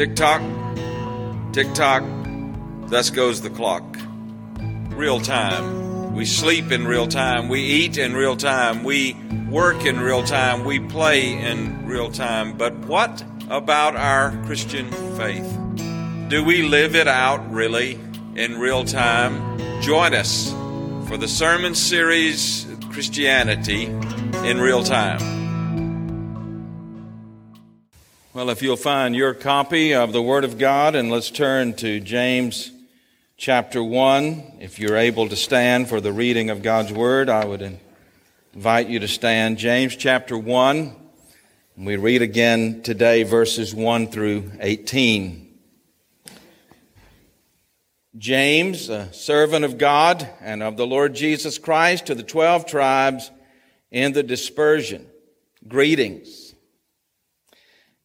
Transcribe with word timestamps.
Tick 0.00 0.16
tock, 0.16 0.40
tick 1.52 1.74
tock, 1.74 2.02
thus 2.86 3.10
goes 3.10 3.42
the 3.42 3.50
clock. 3.50 3.84
Real 4.88 5.20
time. 5.20 6.14
We 6.14 6.24
sleep 6.24 6.72
in 6.72 6.86
real 6.86 7.06
time. 7.06 7.50
We 7.50 7.60
eat 7.60 7.98
in 7.98 8.14
real 8.14 8.34
time. 8.34 8.82
We 8.82 9.14
work 9.50 9.84
in 9.84 10.00
real 10.00 10.24
time. 10.24 10.64
We 10.64 10.80
play 10.80 11.38
in 11.38 11.84
real 11.84 12.10
time. 12.10 12.56
But 12.56 12.74
what 12.86 13.22
about 13.50 13.94
our 13.94 14.30
Christian 14.46 14.90
faith? 15.18 15.58
Do 16.30 16.42
we 16.46 16.62
live 16.62 16.96
it 16.96 17.06
out 17.06 17.52
really 17.52 18.00
in 18.36 18.58
real 18.58 18.86
time? 18.86 19.82
Join 19.82 20.14
us 20.14 20.50
for 21.08 21.18
the 21.18 21.28
sermon 21.28 21.74
series 21.74 22.66
Christianity 22.90 23.84
in 23.84 24.62
Real 24.62 24.82
Time. 24.82 25.39
Well, 28.32 28.50
if 28.50 28.62
you'll 28.62 28.76
find 28.76 29.16
your 29.16 29.34
copy 29.34 29.92
of 29.92 30.12
the 30.12 30.22
Word 30.22 30.44
of 30.44 30.56
God, 30.56 30.94
and 30.94 31.10
let's 31.10 31.32
turn 31.32 31.74
to 31.74 31.98
James 31.98 32.70
chapter 33.36 33.82
1. 33.82 34.58
If 34.60 34.78
you're 34.78 34.96
able 34.96 35.28
to 35.28 35.34
stand 35.34 35.88
for 35.88 36.00
the 36.00 36.12
reading 36.12 36.48
of 36.48 36.62
God's 36.62 36.92
Word, 36.92 37.28
I 37.28 37.44
would 37.44 37.80
invite 38.54 38.86
you 38.86 39.00
to 39.00 39.08
stand. 39.08 39.58
James 39.58 39.96
chapter 39.96 40.38
1. 40.38 40.94
We 41.76 41.96
read 41.96 42.22
again 42.22 42.82
today 42.82 43.24
verses 43.24 43.74
1 43.74 44.12
through 44.12 44.52
18. 44.60 45.58
James, 48.16 48.90
a 48.90 49.12
servant 49.12 49.64
of 49.64 49.76
God 49.76 50.28
and 50.40 50.62
of 50.62 50.76
the 50.76 50.86
Lord 50.86 51.14
Jesus 51.14 51.58
Christ, 51.58 52.06
to 52.06 52.14
the 52.14 52.22
twelve 52.22 52.64
tribes 52.64 53.28
in 53.90 54.12
the 54.12 54.22
dispersion. 54.22 55.08
Greetings. 55.66 56.39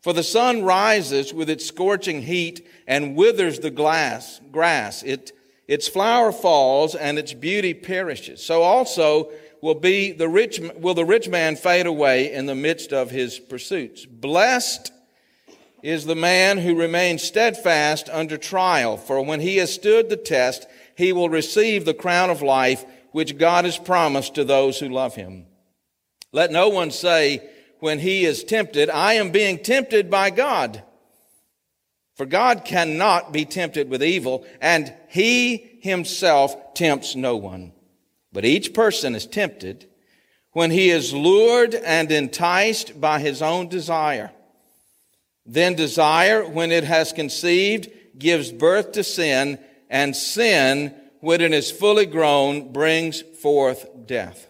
For 0.00 0.12
the 0.12 0.22
sun 0.22 0.62
rises 0.62 1.34
with 1.34 1.50
its 1.50 1.66
scorching 1.66 2.22
heat 2.22 2.66
and 2.86 3.16
withers 3.16 3.58
the 3.58 3.70
glass, 3.70 4.40
grass. 4.50 5.02
It, 5.02 5.32
its 5.68 5.88
flower 5.88 6.32
falls 6.32 6.94
and 6.94 7.18
its 7.18 7.34
beauty 7.34 7.74
perishes. 7.74 8.42
So 8.42 8.62
also 8.62 9.30
will 9.60 9.74
be 9.74 10.12
the 10.12 10.28
rich, 10.28 10.58
will 10.76 10.94
the 10.94 11.04
rich 11.04 11.28
man 11.28 11.54
fade 11.56 11.86
away 11.86 12.32
in 12.32 12.46
the 12.46 12.54
midst 12.54 12.92
of 12.92 13.10
his 13.10 13.38
pursuits. 13.38 14.06
Blessed 14.06 14.90
is 15.82 16.04
the 16.04 16.14
man 16.14 16.58
who 16.58 16.74
remains 16.74 17.22
steadfast 17.22 18.08
under 18.10 18.36
trial, 18.36 18.96
for 18.96 19.22
when 19.22 19.40
he 19.40 19.58
has 19.58 19.72
stood 19.72 20.08
the 20.08 20.16
test, 20.16 20.66
he 20.96 21.12
will 21.12 21.28
receive 21.28 21.84
the 21.84 21.94
crown 21.94 22.30
of 22.30 22.42
life 22.42 22.84
which 23.12 23.38
God 23.38 23.64
has 23.64 23.78
promised 23.78 24.34
to 24.34 24.44
those 24.44 24.78
who 24.78 24.88
love 24.88 25.14
him. 25.14 25.46
Let 26.32 26.52
no 26.52 26.68
one 26.68 26.90
say, 26.90 27.48
when 27.80 27.98
he 27.98 28.24
is 28.24 28.44
tempted, 28.44 28.88
I 28.90 29.14
am 29.14 29.30
being 29.30 29.58
tempted 29.58 30.10
by 30.10 30.30
God. 30.30 30.82
For 32.14 32.26
God 32.26 32.64
cannot 32.64 33.32
be 33.32 33.44
tempted 33.44 33.88
with 33.88 34.02
evil, 34.02 34.44
and 34.60 34.92
he 35.08 35.78
himself 35.80 36.74
tempts 36.74 37.16
no 37.16 37.36
one. 37.36 37.72
But 38.32 38.44
each 38.44 38.74
person 38.74 39.14
is 39.14 39.26
tempted 39.26 39.88
when 40.52 40.70
he 40.70 40.90
is 40.90 41.14
lured 41.14 41.74
and 41.74 42.12
enticed 42.12 43.00
by 43.00 43.20
his 43.20 43.40
own 43.40 43.68
desire. 43.68 44.32
Then 45.46 45.74
desire, 45.74 46.46
when 46.46 46.70
it 46.70 46.84
has 46.84 47.12
conceived, 47.12 47.88
gives 48.18 48.52
birth 48.52 48.92
to 48.92 49.02
sin, 49.02 49.58
and 49.88 50.14
sin, 50.14 50.94
when 51.20 51.40
it 51.40 51.52
is 51.52 51.70
fully 51.70 52.06
grown, 52.06 52.72
brings 52.72 53.22
forth 53.22 53.86
death. 54.06 54.49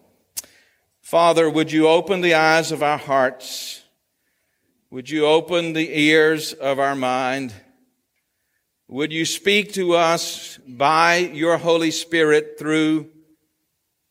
Father, 1.11 1.49
would 1.49 1.73
you 1.73 1.89
open 1.89 2.21
the 2.21 2.35
eyes 2.35 2.71
of 2.71 2.81
our 2.81 2.97
hearts? 2.97 3.83
Would 4.91 5.09
you 5.09 5.25
open 5.25 5.73
the 5.73 5.99
ears 5.99 6.53
of 6.53 6.79
our 6.79 6.95
mind? 6.95 7.53
Would 8.87 9.11
you 9.11 9.25
speak 9.25 9.73
to 9.73 9.95
us 9.95 10.57
by 10.65 11.17
your 11.17 11.57
Holy 11.57 11.91
Spirit 11.91 12.55
through 12.57 13.09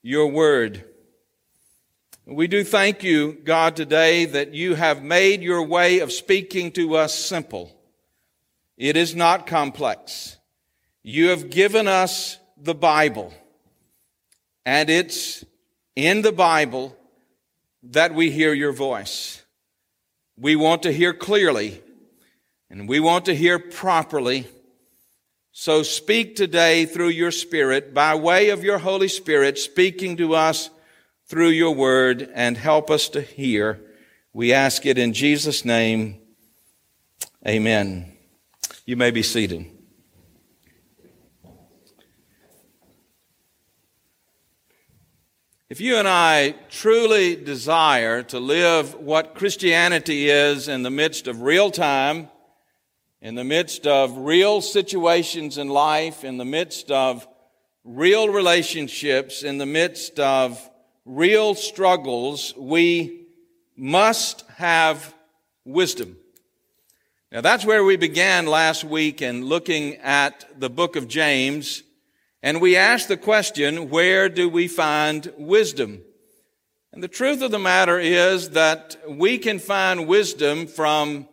your 0.03 0.27
word? 0.27 0.85
We 2.27 2.47
do 2.47 2.63
thank 2.63 3.03
you, 3.03 3.33
God, 3.45 3.77
today 3.77 4.27
that 4.27 4.53
you 4.53 4.75
have 4.75 5.03
made 5.03 5.41
your 5.41 5.63
way 5.63 6.01
of 6.01 6.13
speaking 6.13 6.71
to 6.73 6.97
us 6.97 7.15
simple. 7.15 7.75
It 8.77 8.99
is 8.99 9.15
not 9.15 9.47
complex. 9.47 10.37
You 11.03 11.31
have 11.31 11.49
given 11.49 11.89
us 11.89 12.37
the 12.59 12.75
Bible, 12.75 13.33
and 14.67 14.91
it's 14.91 15.47
in 15.97 16.23
the 16.23 16.33
Bible 16.33 16.97
that 17.83 18.15
we 18.15 18.31
hear 18.31 18.53
your 18.53 18.73
voice. 18.73 19.43
We 20.37 20.57
want 20.57 20.83
to 20.85 20.93
hear 20.93 21.13
clearly 21.13 21.83
and 22.71 22.89
we 22.89 23.01
want 23.01 23.27
to 23.27 23.35
hear 23.35 23.59
properly. 23.59 24.47
So 25.53 25.83
speak 25.83 26.37
today 26.37 26.87
through 26.87 27.09
your 27.09 27.33
Spirit 27.33 27.93
by 27.93 28.15
way 28.15 28.51
of 28.51 28.63
your 28.63 28.79
Holy 28.79 29.09
Spirit 29.09 29.59
speaking 29.59 30.17
to 30.19 30.35
us 30.35 30.71
through 31.27 31.49
your 31.49 31.75
word 31.75 32.31
and 32.35 32.57
help 32.57 32.91
us 32.91 33.09
to 33.11 33.21
hear. 33.21 33.81
We 34.33 34.53
ask 34.53 34.87
it 34.87 34.99
in 34.99 35.13
Jesus' 35.13 35.65
name. 35.65 36.19
Amen. 37.47 38.13
You 38.87 38.97
may 38.97 39.11
be 39.11 39.23
seated. 39.23 39.80
If 45.71 45.81
you 45.81 45.99
and 45.99 46.09
I 46.09 46.57
truly 46.69 47.37
desire 47.37 48.25
to 48.25 48.41
live 48.41 48.97
what 48.97 49.37
Christianity 49.37 50.29
is 50.29 50.67
in 50.67 50.83
the 50.83 50.91
midst 50.91 51.29
of 51.29 51.43
real 51.43 51.71
time, 51.71 52.29
in 53.23 53.37
the 53.37 53.45
midst 53.45 53.87
of 53.87 54.17
real 54.17 54.63
situations 54.63 55.59
in 55.59 55.69
life, 55.69 56.25
in 56.25 56.39
the 56.39 56.45
midst 56.45 56.91
of 56.91 57.25
real 57.85 58.31
relationships, 58.31 59.45
in 59.45 59.59
the 59.59 59.67
midst 59.67 60.19
of 60.19 60.61
real 61.05 61.55
struggles, 61.55 62.53
we 62.57 63.29
must 63.77 64.43
have 64.57 65.15
wisdom. 65.65 66.17
Now 67.31 67.43
that's 67.43 67.65
where 67.65 67.85
we 67.85 67.97
began 67.97 68.47
last 68.47 68.83
week 68.83 69.23
in 69.23 69.45
looking 69.45 69.95
at 69.99 70.47
the 70.59 70.69
book 70.69 70.97
of 70.97 71.07
James 71.07 71.85
and 72.43 72.61
we 72.61 72.77
ask 72.77 73.09
the 73.09 73.17
question, 73.17 73.91
where 73.91 74.29
do 74.29 74.49
we 74.49 74.67
find 74.67 75.33
wisdom? 75.37 76.03
And 76.93 77.03
the 77.03 77.09
truth 77.09 77.43
of 77.43 77.51
the 77.51 77.59
matter 77.59 77.99
is 77.99 78.51
that 78.51 78.97
we 79.09 79.39
can 79.39 79.59
find 79.59 80.09
wisdom 80.09 80.67
from 80.67 81.29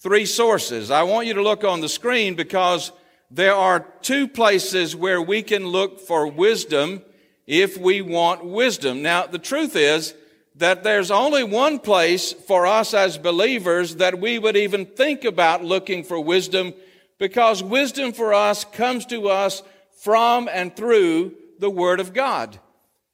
three 0.00 0.24
sources. 0.24 0.90
I 0.90 1.02
want 1.02 1.26
you 1.26 1.34
to 1.34 1.42
look 1.42 1.64
on 1.64 1.80
the 1.80 1.88
screen 1.88 2.34
because 2.34 2.92
there 3.30 3.54
are 3.54 3.80
two 4.02 4.28
places 4.28 4.94
where 4.94 5.20
we 5.20 5.42
can 5.42 5.66
look 5.66 6.00
for 6.00 6.26
wisdom 6.26 7.02
if 7.46 7.76
we 7.76 8.00
want 8.00 8.44
wisdom. 8.44 9.02
Now, 9.02 9.26
the 9.26 9.38
truth 9.38 9.74
is 9.76 10.14
that 10.56 10.84
there's 10.84 11.10
only 11.10 11.42
one 11.44 11.78
place 11.78 12.32
for 12.32 12.66
us 12.66 12.94
as 12.94 13.18
believers 13.18 13.96
that 13.96 14.20
we 14.20 14.38
would 14.38 14.56
even 14.56 14.86
think 14.86 15.24
about 15.24 15.64
looking 15.64 16.04
for 16.04 16.20
wisdom 16.20 16.74
because 17.18 17.62
wisdom 17.62 18.12
for 18.12 18.34
us 18.34 18.64
comes 18.64 19.06
to 19.06 19.28
us 19.28 19.62
from 20.02 20.48
and 20.52 20.74
through 20.74 21.32
the 21.60 21.70
Word 21.70 22.00
of 22.00 22.12
God. 22.12 22.58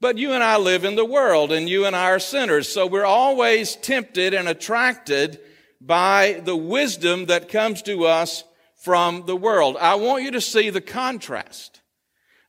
But 0.00 0.16
you 0.16 0.32
and 0.32 0.42
I 0.42 0.56
live 0.56 0.84
in 0.84 0.96
the 0.96 1.04
world 1.04 1.52
and 1.52 1.68
you 1.68 1.84
and 1.84 1.94
I 1.94 2.10
are 2.10 2.18
sinners, 2.18 2.68
so 2.68 2.86
we're 2.86 3.04
always 3.04 3.76
tempted 3.76 4.32
and 4.32 4.48
attracted 4.48 5.38
by 5.80 6.40
the 6.44 6.56
wisdom 6.56 7.26
that 7.26 7.50
comes 7.50 7.82
to 7.82 8.06
us 8.06 8.42
from 8.76 9.26
the 9.26 9.36
world. 9.36 9.76
I 9.78 9.96
want 9.96 10.22
you 10.22 10.30
to 10.30 10.40
see 10.40 10.70
the 10.70 10.80
contrast. 10.80 11.82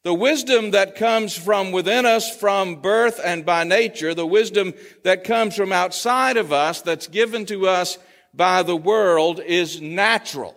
The 0.03 0.13
wisdom 0.13 0.71
that 0.71 0.95
comes 0.95 1.35
from 1.35 1.73
within 1.73 2.05
us 2.05 2.33
from 2.33 2.77
birth 2.77 3.19
and 3.21 3.45
by 3.45 3.65
nature, 3.65 4.13
the 4.13 4.25
wisdom 4.25 4.73
that 5.03 5.25
comes 5.25 5.57
from 5.57 5.73
outside 5.73 6.37
of 6.37 6.53
us 6.53 6.81
that's 6.81 7.07
given 7.07 7.45
to 7.47 7.67
us 7.67 7.97
by 8.33 8.63
the 8.63 8.77
world 8.77 9.41
is 9.41 9.81
natural. 9.81 10.55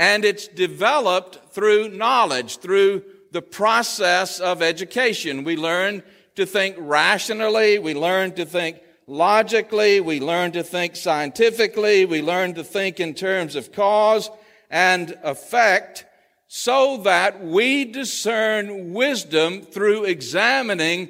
And 0.00 0.24
it's 0.24 0.48
developed 0.48 1.38
through 1.54 1.88
knowledge, 1.88 2.58
through 2.58 3.04
the 3.30 3.42
process 3.42 4.40
of 4.40 4.62
education. 4.62 5.44
We 5.44 5.56
learn 5.56 6.02
to 6.34 6.46
think 6.46 6.76
rationally. 6.78 7.78
We 7.78 7.94
learn 7.94 8.32
to 8.32 8.44
think 8.44 8.80
logically. 9.06 10.00
We 10.00 10.20
learn 10.20 10.52
to 10.52 10.62
think 10.62 10.96
scientifically. 10.96 12.04
We 12.04 12.22
learn 12.22 12.54
to 12.54 12.64
think 12.64 13.00
in 13.00 13.14
terms 13.14 13.54
of 13.56 13.72
cause 13.72 14.30
and 14.70 15.16
effect 15.22 16.04
so 16.48 16.98
that 16.98 17.44
we 17.44 17.84
discern 17.84 18.92
wisdom 18.92 19.62
through 19.62 20.04
examining 20.04 21.08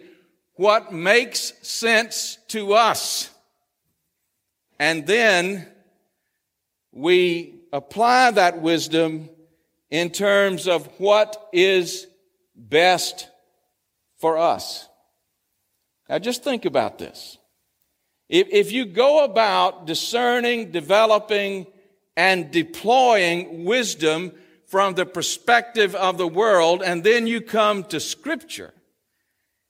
what 0.57 0.93
makes 0.93 1.53
sense 1.63 2.39
to 2.49 2.75
us. 2.75 3.31
And 4.79 5.07
then 5.07 5.69
we 6.93 7.61
apply 7.73 8.31
that 8.33 8.61
wisdom 8.61 9.29
in 9.95 10.11
terms 10.11 10.67
of 10.67 10.89
what 10.99 11.51
is 11.53 12.09
best 12.57 13.29
for 14.19 14.37
us. 14.37 14.89
Now 16.09 16.19
just 16.19 16.43
think 16.43 16.65
about 16.65 16.99
this. 16.99 17.39
If, 18.29 18.49
if 18.51 18.73
you 18.73 18.87
go 18.87 19.23
about 19.23 19.87
discerning, 19.87 20.73
developing, 20.73 21.69
and 22.17 22.51
deploying 22.51 23.65
wisdom 23.65 24.33
from 24.67 24.95
the 24.95 25.07
perspective 25.07 25.95
of 25.95 26.19
the 26.19 26.27
world, 26.27 26.83
and 26.83 27.05
then 27.05 27.29
you 27.29 27.41
come 27.41 27.85
to 27.85 28.01
Scripture, 28.01 28.75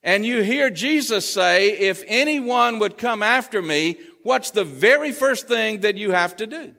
and 0.02 0.24
you 0.24 0.40
hear 0.40 0.70
Jesus 0.70 1.30
say, 1.30 1.72
If 1.72 2.02
anyone 2.06 2.78
would 2.78 2.96
come 2.96 3.22
after 3.22 3.60
me, 3.60 3.98
what's 4.22 4.52
the 4.52 4.64
very 4.64 5.12
first 5.12 5.48
thing 5.48 5.80
that 5.80 5.98
you 5.98 6.12
have 6.12 6.34
to 6.36 6.46
do? 6.46 6.74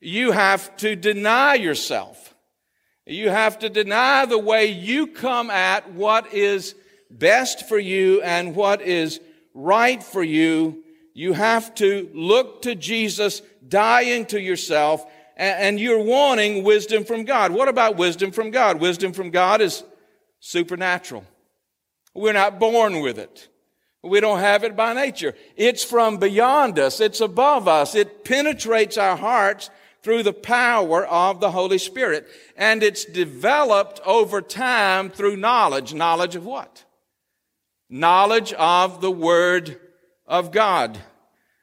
You 0.00 0.32
have 0.32 0.76
to 0.78 0.96
deny 0.96 1.54
yourself. 1.54 2.30
You 3.06 3.30
have 3.30 3.58
to 3.60 3.68
deny 3.68 4.26
the 4.26 4.38
way 4.38 4.66
you 4.66 5.08
come 5.08 5.50
at 5.50 5.92
what 5.92 6.32
is 6.32 6.74
best 7.10 7.68
for 7.68 7.78
you 7.78 8.22
and 8.22 8.54
what 8.54 8.80
is 8.80 9.20
right 9.54 10.02
for 10.02 10.22
you. 10.22 10.84
You 11.14 11.32
have 11.32 11.74
to 11.76 12.08
look 12.14 12.62
to 12.62 12.74
Jesus, 12.74 13.42
dying 13.66 14.24
to 14.26 14.40
yourself, 14.40 15.04
and 15.36 15.80
you're 15.80 16.02
wanting 16.02 16.62
wisdom 16.62 17.04
from 17.04 17.24
God. 17.24 17.52
What 17.52 17.68
about 17.68 17.96
wisdom 17.96 18.30
from 18.30 18.50
God? 18.50 18.80
Wisdom 18.80 19.12
from 19.12 19.30
God 19.30 19.60
is 19.60 19.82
supernatural. 20.40 21.24
We're 22.14 22.32
not 22.32 22.60
born 22.60 23.00
with 23.00 23.18
it. 23.18 23.48
We 24.02 24.20
don't 24.20 24.40
have 24.40 24.64
it 24.64 24.76
by 24.76 24.94
nature. 24.94 25.34
It's 25.56 25.84
from 25.84 26.18
beyond 26.18 26.78
us. 26.78 27.00
It's 27.00 27.20
above 27.20 27.68
us. 27.68 27.94
It 27.94 28.24
penetrates 28.24 28.96
our 28.96 29.16
hearts 29.16 29.70
through 30.02 30.22
the 30.22 30.32
power 30.32 31.06
of 31.06 31.40
the 31.40 31.50
Holy 31.50 31.78
Spirit. 31.78 32.26
And 32.56 32.82
it's 32.82 33.04
developed 33.04 34.00
over 34.04 34.40
time 34.40 35.10
through 35.10 35.36
knowledge. 35.36 35.94
Knowledge 35.94 36.36
of 36.36 36.44
what? 36.44 36.84
Knowledge 37.88 38.52
of 38.54 39.00
the 39.00 39.10
Word 39.10 39.78
of 40.26 40.50
God. 40.50 40.98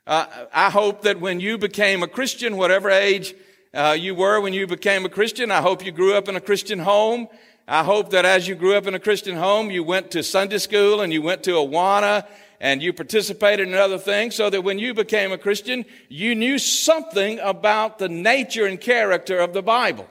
Uh, 0.08 0.26
I 0.54 0.70
hope 0.70 1.04
that 1.04 1.20
when 1.20 1.40
you 1.40 1.58
became 1.58 2.02
a 2.02 2.08
Christian, 2.08 2.58
whatever 2.58 2.90
age 2.90 3.36
uh, 3.74 3.96
you 4.00 4.16
were 4.16 4.42
when 4.42 4.54
you 4.54 4.66
became 4.66 5.06
a 5.06 5.10
Christian, 5.10 5.52
I 5.52 5.62
hope 5.62 5.86
you 5.86 5.92
grew 5.92 6.16
up 6.16 6.28
in 6.28 6.36
a 6.36 6.42
Christian 6.42 6.80
home. 6.80 7.28
I 7.68 7.84
hope 7.84 8.10
that 8.12 8.26
as 8.26 8.48
you 8.48 8.56
grew 8.56 8.76
up 8.76 8.88
in 8.88 8.96
a 8.96 9.00
Christian 9.00 9.36
home, 9.36 9.70
you 9.70 9.84
went 9.84 10.10
to 10.12 10.24
Sunday 10.24 10.58
school 10.58 11.02
and 11.02 11.14
you 11.14 11.22
went 11.22 11.44
to 11.44 11.52
Awana 11.52 12.26
and 12.60 12.82
you 12.82 12.92
participated 12.92 13.68
in 13.68 13.74
other 13.74 13.98
things 13.98 14.36
so 14.36 14.50
that 14.50 14.64
when 14.64 14.80
you 14.80 14.94
became 14.94 15.32
a 15.32 15.38
Christian, 15.38 15.86
you 16.10 16.36
knew 16.36 16.58
something 16.58 17.40
about 17.40 18.00
the 18.00 18.10
nature 18.10 18.66
and 18.66 18.80
character 18.80 19.40
of 19.40 19.54
the 19.54 19.62
Bible. 19.62 20.08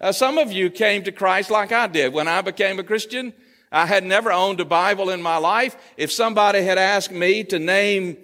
Uh, 0.00 0.12
some 0.12 0.38
of 0.38 0.50
you 0.52 0.70
came 0.70 1.02
to 1.04 1.12
Christ 1.12 1.50
like 1.50 1.72
I 1.72 1.86
did. 1.86 2.12
When 2.12 2.28
I 2.28 2.40
became 2.40 2.78
a 2.78 2.84
Christian, 2.84 3.34
I 3.70 3.84
had 3.84 4.04
never 4.04 4.32
owned 4.32 4.60
a 4.60 4.64
Bible 4.64 5.10
in 5.10 5.20
my 5.20 5.36
life. 5.36 5.76
If 5.96 6.10
somebody 6.10 6.62
had 6.62 6.78
asked 6.78 7.10
me 7.10 7.44
to 7.44 7.58
name 7.58 8.16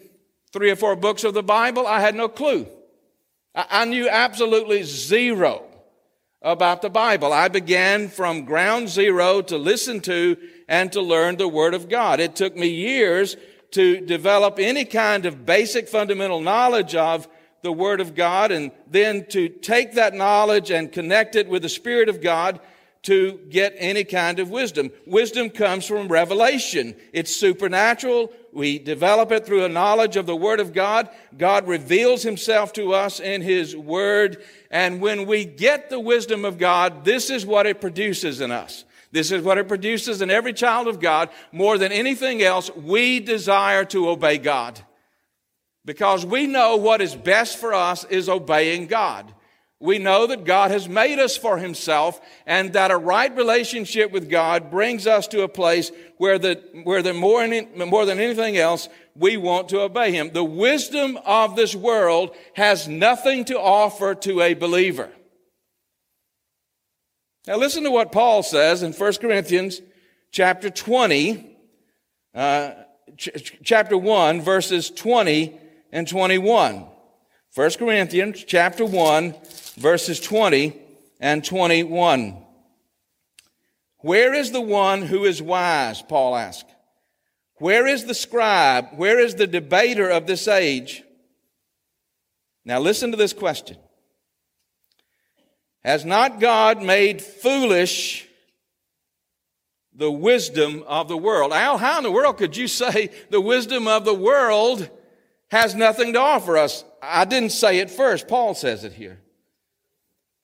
three 0.53 0.71
or 0.71 0.77
four 0.77 0.97
books 0.97 1.25
of 1.25 1.35
the 1.35 1.43
Bible, 1.43 1.87
I 1.87 2.01
had 2.01 2.15
no 2.15 2.29
clue. 2.29 2.67
I, 3.55 3.67
I 3.71 3.85
knew 3.85 4.09
absolutely 4.09 4.85
zero 4.85 5.65
about 6.41 6.81
the 6.81 6.91
Bible. 6.91 7.33
I 7.33 7.49
began 7.49 8.09
from 8.09 8.45
ground 8.45 8.89
zero 8.89 9.43
to 9.43 9.59
listen 9.59 10.01
to 10.03 10.37
and 10.69 10.93
to 10.93 11.01
learn 11.01 11.37
the 11.37 11.49
Word 11.49 11.75
of 11.75 11.89
God. 11.89 12.21
It 12.21 12.37
took 12.37 12.57
me 12.57 12.69
years 12.69 13.37
to 13.73 14.01
develop 14.01 14.59
any 14.59 14.85
kind 14.85 15.27
of 15.27 15.45
basic 15.45 15.89
fundamental 15.89 16.41
knowledge 16.41 16.95
of 16.95 17.29
the 17.63 17.73
Word 17.73 18.01
of 18.01 18.15
God 18.15 18.53
and 18.53 18.71
then 18.87 19.27
to 19.27 19.49
take 19.49 19.95
that 19.95 20.15
knowledge 20.15 20.71
and 20.71 20.93
connect 20.93 21.35
it 21.35 21.49
with 21.49 21.63
the 21.63 21.69
Spirit 21.69 22.09
of 22.09 22.21
God 22.21 22.61
to 23.05 23.39
get 23.51 23.75
any 23.77 24.03
kind 24.03 24.39
of 24.39 24.51
wisdom. 24.51 24.91
Wisdom 25.07 25.51
comes 25.51 25.87
from 25.87 26.09
revelation. 26.09 26.95
It's 27.13 27.35
supernatural. 27.35 28.33
We 28.53 28.79
develop 28.79 29.31
it 29.31 29.45
through 29.45 29.65
a 29.65 29.69
knowledge 29.69 30.17
of 30.17 30.27
the 30.27 30.37
Word 30.37 30.59
of 30.59 30.73
God. 30.73 31.11
God 31.37 31.69
reveals 31.69 32.23
Himself 32.23 32.73
to 32.75 32.95
us 32.95 33.21
in 33.21 33.43
His 33.43 33.77
Word. 33.77 34.43
And 34.71 35.01
when 35.01 35.27
we 35.27 35.45
get 35.45 35.91
the 35.91 36.01
wisdom 36.01 36.45
of 36.45 36.57
God, 36.57 37.05
this 37.05 37.29
is 37.29 37.45
what 37.45 37.67
it 37.67 37.81
produces 37.81 38.41
in 38.41 38.51
us. 38.51 38.85
This 39.15 39.31
is 39.31 39.45
what 39.45 39.59
it 39.59 39.69
produces 39.69 40.23
in 40.23 40.29
every 40.29 40.53
child 40.53 40.89
of 40.89 40.99
God. 40.99 41.31
More 41.53 41.79
than 41.79 41.93
anything 41.93 42.43
else, 42.43 42.69
we 42.75 43.21
desire 43.21 43.85
to 43.85 44.09
obey 44.09 44.39
God. 44.39 44.81
Because 45.85 46.27
we 46.27 46.49
know 46.49 46.75
what 46.75 47.01
is 47.01 47.15
best 47.15 47.59
for 47.59 47.73
us 47.73 48.03
is 48.03 48.29
obeying 48.29 48.89
God. 48.89 49.33
We 49.79 50.01
know 50.01 50.27
that 50.27 50.45
God 50.45 50.73
has 50.73 50.89
made 50.89 51.21
us 51.21 51.37
for 51.37 51.59
Himself 51.59 52.21
and 52.45 52.73
that 52.73 52.91
a 52.91 52.97
right 52.97 53.35
relationship 53.37 54.11
with 54.11 54.29
God 54.29 54.69
brings 54.69 55.07
us 55.07 55.29
to 55.29 55.43
a 55.43 55.49
place 55.49 55.93
where 56.17 56.41
the, 56.41 56.61
where 56.83 57.03
the 57.03 57.15
more, 57.15 57.47
more 57.87 58.07
than 58.07 58.19
anything 58.19 58.57
else, 58.57 58.89
we 59.15 59.37
want 59.37 59.69
to 59.69 59.83
obey 59.83 60.11
Him. 60.11 60.33
The 60.33 60.43
wisdom 60.43 61.21
of 61.25 61.55
this 61.55 61.77
world 61.77 62.35
has 62.55 62.89
nothing 62.89 63.45
to 63.45 63.61
offer 63.61 64.17
to 64.17 64.41
a 64.41 64.55
believer. 64.55 65.09
Now 67.47 67.57
listen 67.57 67.85
to 67.85 67.91
what 67.91 68.11
Paul 68.11 68.43
says 68.43 68.83
in 68.83 68.93
1 68.93 69.13
Corinthians 69.15 69.83
chapter 70.31 70.71
20, 70.71 71.57
uh, 72.35 72.71
ch- 73.19 73.53
chapter 73.63 73.99
1, 73.99 74.41
verses 74.41 74.91
20 74.91 75.59
and 75.93 76.09
21. 76.09 76.87
1 77.55 77.71
Corinthians 77.73 78.45
chapter 78.45 78.85
1, 78.87 79.35
verses 79.77 80.21
20 80.21 80.75
and 81.21 81.45
21. 81.45 82.43
Where 83.99 84.33
is 84.33 84.51
the 84.51 84.61
one 84.63 85.03
who 85.03 85.25
is 85.25 85.43
wise? 85.43 86.01
Paul 86.01 86.37
asked. 86.37 86.71
Where 87.57 87.87
is 87.87 88.07
the 88.07 88.15
scribe? 88.15 88.89
Where 88.97 89.19
is 89.19 89.35
the 89.35 89.47
debater 89.47 90.09
of 90.09 90.27
this 90.27 90.49
age? 90.49 91.03
Now 92.65 92.81
listen 92.81 93.11
to 93.11 93.19
this 93.19 93.35
question. 93.35 93.77
Has 95.85 96.05
not 96.05 96.41
God 96.41 96.83
made 96.83 97.21
foolish 97.21 98.27
the 99.95 100.11
wisdom 100.11 100.83
of 100.87 101.09
the 101.09 101.17
world? 101.17 101.53
Al, 101.53 101.77
how 101.77 101.99
in 101.99 102.05
the 102.05 102.11
world 102.11 102.39
could 102.39 102.57
you 102.57 102.67
say 102.67 103.11
the 103.31 103.41
wisdom 103.41 103.87
of 103.87 104.05
the 104.05 104.15
world 104.15 104.89
has 105.51 105.75
nothing 105.75 106.15
to 106.15 106.21
offer 106.21 106.57
us? 106.57 106.85
I 107.03 107.27
didn't 107.27 107.53
say 107.53 107.79
it 107.79 107.91
first. 107.91 108.29
Paul 108.29 108.55
says 108.55 108.85
it 108.85 108.95
here. 108.95 109.21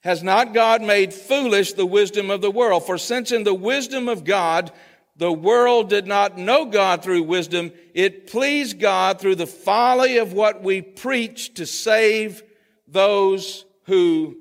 Has 0.01 0.23
not 0.23 0.55
God 0.55 0.83
made 0.83 1.13
foolish 1.13 1.73
the 1.73 1.87
wisdom 1.87 2.31
of 2.31 2.43
the 2.43 2.51
world? 2.51 2.87
For 2.87 2.99
since 2.99 3.33
in 3.33 3.45
the 3.45 3.55
wisdom 3.55 4.09
of 4.09 4.25
God, 4.25 4.73
the 5.17 5.33
world 5.33 5.91
did 5.91 6.07
not 6.07 6.39
know 6.39 6.65
God 6.67 7.03
through 7.03 7.23
wisdom, 7.25 7.73
it 7.93 8.31
pleased 8.31 8.79
God 8.79 9.21
through 9.21 9.35
the 9.35 9.47
folly 9.47 10.19
of 10.19 10.33
what 10.33 10.63
we 10.63 10.81
preach 10.81 11.55
to 11.55 11.67
save 11.67 12.43
those 12.87 13.67
who 13.85 14.37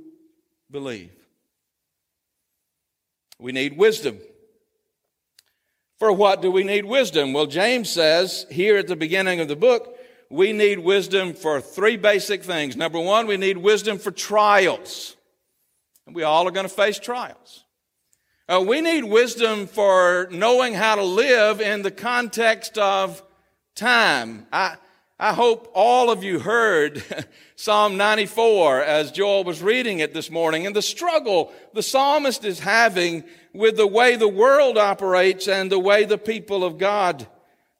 believe. 0.71 1.11
We 3.39 3.51
need 3.51 3.77
wisdom. 3.77 4.19
For 5.97 6.11
what 6.11 6.41
do 6.41 6.51
we 6.51 6.63
need 6.63 6.85
wisdom? 6.85 7.33
Well, 7.33 7.45
James 7.45 7.89
says 7.89 8.45
here 8.49 8.77
at 8.77 8.87
the 8.87 8.95
beginning 8.95 9.39
of 9.39 9.47
the 9.47 9.55
book, 9.55 9.97
we 10.29 10.53
need 10.53 10.79
wisdom 10.79 11.33
for 11.33 11.59
three 11.59 11.97
basic 11.97 12.43
things. 12.43 12.75
Number 12.75 12.99
one, 12.99 13.27
we 13.27 13.37
need 13.37 13.57
wisdom 13.57 13.97
for 13.97 14.11
trials. 14.11 15.15
And 16.05 16.15
we 16.15 16.23
all 16.23 16.47
are 16.47 16.51
going 16.51 16.67
to 16.67 16.73
face 16.73 16.99
trials. 16.99 17.65
Uh, 18.47 18.63
we 18.65 18.81
need 18.81 19.03
wisdom 19.03 19.67
for 19.67 20.27
knowing 20.31 20.73
how 20.73 20.95
to 20.95 21.03
live 21.03 21.61
in 21.61 21.81
the 21.81 21.91
context 21.91 22.77
of 22.77 23.21
time. 23.75 24.47
I, 24.51 24.75
I 25.21 25.33
hope 25.33 25.69
all 25.75 26.09
of 26.11 26.23
you 26.23 26.39
heard 26.39 27.03
Psalm 27.57 27.97
94 27.97 28.81
as 28.81 29.11
Joel 29.11 29.43
was 29.43 29.61
reading 29.61 29.99
it 29.99 30.13
this 30.13 30.31
morning 30.31 30.65
and 30.65 30.73
the 30.73 30.81
struggle 30.81 31.51
the 31.73 31.83
psalmist 31.83 32.45
is 32.45 32.59
having 32.59 33.25
with 33.53 33.75
the 33.75 33.85
way 33.85 34.15
the 34.15 34.29
world 34.29 34.77
operates 34.77 35.49
and 35.49 35.69
the 35.69 35.77
way 35.77 36.05
the 36.05 36.17
people 36.17 36.63
of 36.63 36.77
God 36.77 37.27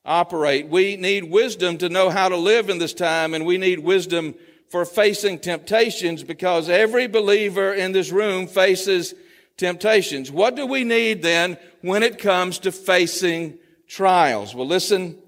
operate. 0.03 0.67
We 0.67 0.97
need 0.97 1.31
wisdom 1.31 1.77
to 1.77 1.87
know 1.87 2.09
how 2.09 2.27
to 2.27 2.35
live 2.35 2.69
in 2.69 2.77
this 2.77 2.93
time 2.93 3.33
and 3.33 3.45
we 3.45 3.57
need 3.57 3.79
wisdom 3.79 4.35
for 4.69 4.83
facing 4.83 5.39
temptations 5.39 6.23
because 6.23 6.67
every 6.67 7.07
believer 7.07 7.73
in 7.73 7.93
this 7.93 8.11
room 8.11 8.47
faces 8.47 9.15
temptations. 9.55 10.29
What 10.29 10.57
do 10.57 10.65
we 10.65 10.83
need 10.83 11.21
then 11.21 11.57
when 11.83 12.03
it 12.03 12.19
comes 12.19 12.59
to 12.59 12.73
facing 12.73 13.59
trials? 13.87 14.53
Well, 14.53 14.67
listen 14.67 15.21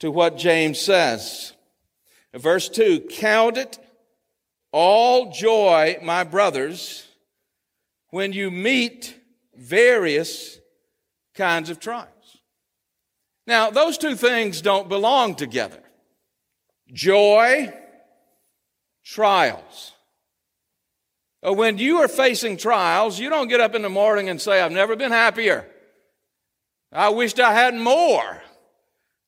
to 0.00 0.10
what 0.10 0.36
James 0.36 0.80
says. 0.80 1.52
Verse 2.34 2.68
2 2.68 3.00
Count 3.10 3.56
it 3.56 3.78
all 4.72 5.32
joy, 5.32 5.98
my 6.02 6.24
brothers, 6.24 7.06
when 8.10 8.32
you 8.32 8.50
meet 8.50 9.18
various 9.54 10.58
kinds 11.34 11.70
of 11.70 11.80
trials. 11.80 12.10
Now, 13.46 13.70
those 13.70 13.96
two 13.96 14.16
things 14.16 14.60
don't 14.60 14.88
belong 14.88 15.34
together. 15.34 15.80
Joy, 16.92 17.72
trials. 19.04 19.92
Uh, 21.46 21.52
when 21.52 21.78
you 21.78 21.98
are 21.98 22.08
facing 22.08 22.56
trials, 22.56 23.20
you 23.20 23.30
don't 23.30 23.48
get 23.48 23.60
up 23.60 23.74
in 23.74 23.82
the 23.82 23.88
morning 23.88 24.28
and 24.28 24.40
say, 24.40 24.60
I've 24.60 24.72
never 24.72 24.96
been 24.96 25.12
happier. 25.12 25.66
I 26.92 27.10
wished 27.10 27.38
I 27.38 27.52
had 27.52 27.74
more 27.74 28.42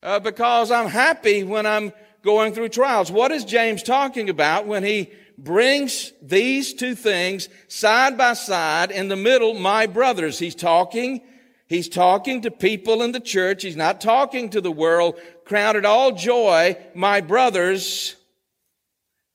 uh, 0.02 0.20
because 0.20 0.70
I'm 0.70 0.88
happy 0.88 1.44
when 1.44 1.66
I'm 1.66 1.92
going 2.22 2.52
through 2.52 2.68
trials. 2.70 3.10
What 3.10 3.32
is 3.32 3.44
James 3.44 3.82
talking 3.82 4.28
about 4.30 4.66
when 4.66 4.84
he 4.84 5.10
brings 5.36 6.12
these 6.20 6.74
two 6.74 6.94
things 6.94 7.48
side 7.68 8.18
by 8.18 8.34
side 8.34 8.90
in 8.90 9.08
the 9.08 9.16
middle, 9.16 9.54
my 9.54 9.86
brothers? 9.86 10.38
He's 10.38 10.54
talking, 10.54 11.22
he's 11.66 11.88
talking 11.88 12.42
to 12.42 12.50
people 12.50 13.02
in 13.02 13.12
the 13.12 13.20
church. 13.20 13.62
He's 13.62 13.76
not 13.76 14.00
talking 14.00 14.50
to 14.50 14.60
the 14.60 14.72
world. 14.72 15.18
It 15.50 15.84
all 15.86 16.12
joy, 16.12 16.76
my 16.94 17.22
brothers, 17.22 18.16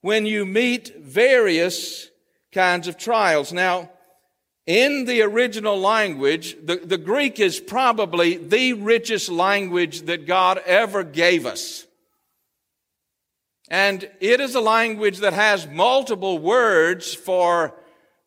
when 0.02 0.28
you 0.28 0.46
meet 0.46 0.96
various 1.00 2.10
kinds 2.52 2.88
of 2.88 2.98
trials. 2.98 3.52
Now, 3.52 3.90
in 4.66 5.06
the 5.06 5.22
original 5.22 5.78
language, 5.80 6.56
the, 6.64 6.78
the 6.78 6.98
Greek 6.98 7.40
is 7.40 7.60
probably 7.60 8.38
the 8.38 8.74
richest 8.74 9.30
language 9.30 10.04
that 10.04 10.26
God 10.26 10.60
ever 10.66 11.04
gave 11.04 11.46
us. 11.46 11.86
And 13.70 14.10
it 14.20 14.40
is 14.40 14.56
a 14.56 14.62
language 14.62 15.20
that 15.20 15.34
has 15.34 15.68
multiple 15.68 16.38
words 16.38 17.14
for 17.14 17.74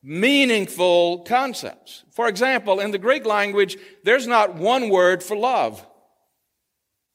meaningful 0.02 1.20
concepts. 1.20 2.04
For 2.10 2.28
example, 2.28 2.80
in 2.80 2.90
the 2.90 2.98
Greek 2.98 3.24
language, 3.24 3.76
there's 4.04 4.26
not 4.26 4.54
one 4.54 4.88
word 4.88 5.22
for 5.22 5.36
love. 5.36 5.86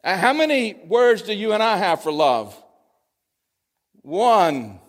Uh, 0.03 0.17
how 0.17 0.33
many 0.33 0.73
words 0.87 1.21
do 1.21 1.33
you 1.33 1.53
and 1.53 1.61
I 1.61 1.77
have 1.77 2.01
for 2.01 2.11
love? 2.11 2.59
One. 4.01 4.79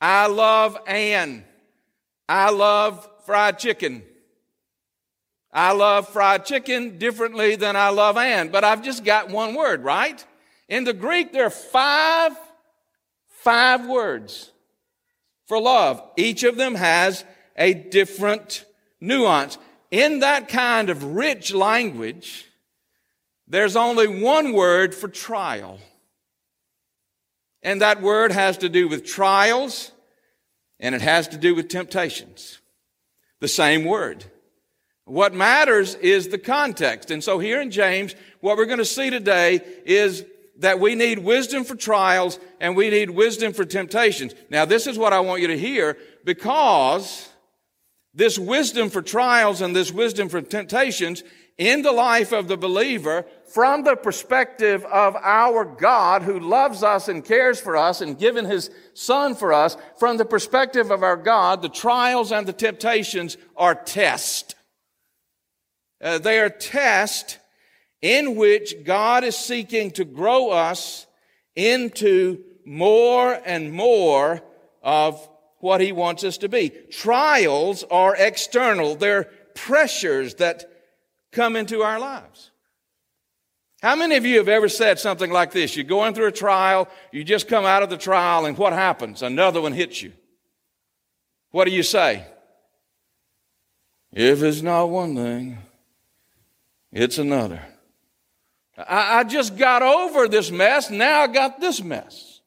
I 0.00 0.28
love 0.28 0.78
Ann. 0.86 1.44
I 2.30 2.50
love 2.50 3.08
fried 3.26 3.58
chicken. 3.58 4.04
I 5.52 5.72
love 5.72 6.08
fried 6.08 6.44
chicken 6.44 6.96
differently 6.96 7.56
than 7.56 7.74
I 7.74 7.88
love 7.88 8.16
Ann, 8.16 8.50
but 8.50 8.62
I've 8.62 8.84
just 8.84 9.04
got 9.04 9.30
one 9.30 9.56
word, 9.56 9.82
right? 9.82 10.24
In 10.68 10.84
the 10.84 10.92
Greek, 10.92 11.32
there 11.32 11.46
are 11.46 11.50
five, 11.50 12.30
five 13.26 13.84
words 13.88 14.52
for 15.48 15.60
love. 15.60 16.00
Each 16.16 16.44
of 16.44 16.54
them 16.54 16.76
has 16.76 17.24
a 17.56 17.74
different 17.74 18.64
nuance. 19.00 19.58
In 19.90 20.20
that 20.20 20.46
kind 20.46 20.88
of 20.88 21.02
rich 21.02 21.52
language, 21.52 22.46
there's 23.48 23.74
only 23.74 24.06
one 24.22 24.52
word 24.52 24.94
for 24.94 25.08
trial. 25.08 25.80
And 27.64 27.80
that 27.80 28.00
word 28.00 28.30
has 28.30 28.58
to 28.58 28.68
do 28.68 28.86
with 28.86 29.04
trials 29.04 29.90
and 30.80 30.94
it 30.94 31.02
has 31.02 31.28
to 31.28 31.36
do 31.36 31.54
with 31.54 31.68
temptations. 31.68 32.58
The 33.40 33.48
same 33.48 33.84
word. 33.84 34.24
What 35.04 35.34
matters 35.34 35.94
is 35.96 36.28
the 36.28 36.38
context. 36.38 37.10
And 37.10 37.22
so 37.22 37.38
here 37.38 37.60
in 37.60 37.70
James, 37.70 38.14
what 38.40 38.56
we're 38.56 38.66
going 38.66 38.78
to 38.78 38.84
see 38.84 39.10
today 39.10 39.60
is 39.84 40.24
that 40.58 40.78
we 40.78 40.94
need 40.94 41.18
wisdom 41.18 41.64
for 41.64 41.74
trials 41.74 42.38
and 42.60 42.76
we 42.76 42.90
need 42.90 43.10
wisdom 43.10 43.52
for 43.52 43.64
temptations. 43.64 44.34
Now, 44.50 44.64
this 44.64 44.86
is 44.86 44.98
what 44.98 45.12
I 45.12 45.20
want 45.20 45.42
you 45.42 45.48
to 45.48 45.58
hear 45.58 45.96
because 46.24 47.28
this 48.14 48.38
wisdom 48.38 48.90
for 48.90 49.02
trials 49.02 49.60
and 49.60 49.74
this 49.74 49.92
wisdom 49.92 50.28
for 50.28 50.42
temptations 50.42 51.22
in 51.60 51.82
the 51.82 51.92
life 51.92 52.32
of 52.32 52.48
the 52.48 52.56
believer 52.56 53.26
from 53.52 53.84
the 53.84 53.94
perspective 53.94 54.82
of 54.86 55.14
our 55.16 55.66
God 55.66 56.22
who 56.22 56.40
loves 56.40 56.82
us 56.82 57.06
and 57.06 57.22
cares 57.22 57.60
for 57.60 57.76
us 57.76 58.00
and 58.00 58.18
given 58.18 58.46
his 58.46 58.70
son 58.94 59.34
for 59.34 59.52
us, 59.52 59.76
from 59.98 60.16
the 60.16 60.24
perspective 60.24 60.90
of 60.90 61.02
our 61.02 61.18
God, 61.18 61.60
the 61.60 61.68
trials 61.68 62.32
and 62.32 62.48
the 62.48 62.54
temptations 62.54 63.36
are 63.58 63.74
tests. 63.74 64.54
Uh, 66.00 66.16
they 66.18 66.38
are 66.38 66.48
tests 66.48 67.36
in 68.00 68.36
which 68.36 68.82
God 68.82 69.22
is 69.22 69.36
seeking 69.36 69.90
to 69.92 70.06
grow 70.06 70.48
us 70.48 71.06
into 71.54 72.42
more 72.64 73.38
and 73.44 73.70
more 73.70 74.40
of 74.82 75.28
what 75.58 75.82
he 75.82 75.92
wants 75.92 76.24
us 76.24 76.38
to 76.38 76.48
be. 76.48 76.70
Trials 76.90 77.84
are 77.90 78.16
external. 78.16 78.94
They're 78.94 79.24
pressures 79.54 80.36
that 80.36 80.69
come 81.32 81.56
into 81.56 81.82
our 81.82 81.98
lives. 81.98 82.50
How 83.82 83.96
many 83.96 84.16
of 84.16 84.26
you 84.26 84.38
have 84.38 84.48
ever 84.48 84.68
said 84.68 84.98
something 84.98 85.30
like 85.30 85.52
this? 85.52 85.74
You're 85.74 85.84
going 85.84 86.14
through 86.14 86.26
a 86.26 86.32
trial, 86.32 86.88
you 87.12 87.24
just 87.24 87.48
come 87.48 87.64
out 87.64 87.82
of 87.82 87.88
the 87.88 87.96
trial, 87.96 88.44
and 88.44 88.56
what 88.58 88.72
happens? 88.72 89.22
Another 89.22 89.60
one 89.60 89.72
hits 89.72 90.02
you. 90.02 90.12
What 91.50 91.64
do 91.64 91.70
you 91.70 91.82
say? 91.82 92.26
If 94.12 94.42
it's 94.42 94.60
not 94.60 94.90
one 94.90 95.14
thing, 95.14 95.58
it's 96.92 97.18
another. 97.18 97.62
I, 98.76 99.20
I 99.20 99.24
just 99.24 99.56
got 99.56 99.82
over 99.82 100.28
this 100.28 100.50
mess, 100.50 100.90
now 100.90 101.22
I 101.22 101.26
got 101.26 101.60
this 101.60 101.82
mess. 101.82 102.40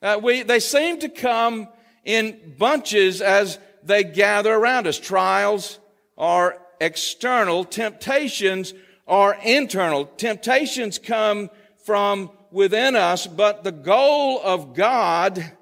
Uh, 0.00 0.20
we, 0.22 0.42
they 0.42 0.60
seem 0.60 1.00
to 1.00 1.08
come 1.08 1.68
in 2.04 2.54
bunches 2.56 3.20
as 3.20 3.58
they 3.82 4.04
gather 4.04 4.54
around 4.54 4.86
us. 4.86 4.98
Trials 4.98 5.80
are 6.16 6.58
external, 6.80 7.64
temptations 7.64 8.74
are 9.06 9.36
internal. 9.42 10.06
Temptations 10.06 10.98
come 10.98 11.50
from 11.84 12.30
within 12.50 12.96
us, 12.96 13.26
but 13.26 13.64
the 13.64 13.72
goal 13.72 14.40
of 14.42 14.74
God 14.74 15.52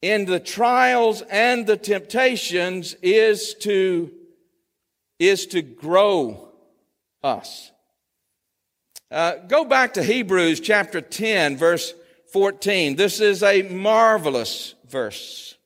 in 0.00 0.24
the 0.24 0.40
trials 0.40 1.22
and 1.22 1.66
the 1.66 1.76
temptations 1.76 2.94
is 3.02 3.54
to, 3.54 4.12
is 5.18 5.46
to 5.46 5.62
grow 5.62 6.50
us. 7.22 7.72
Uh, 9.10 9.36
go 9.48 9.64
back 9.64 9.94
to 9.94 10.02
Hebrews 10.02 10.60
chapter 10.60 11.00
10, 11.00 11.56
verse 11.56 11.94
14. 12.32 12.96
This 12.96 13.20
is 13.20 13.42
a 13.42 13.62
marvelous 13.62 14.74
verse. 14.86 15.56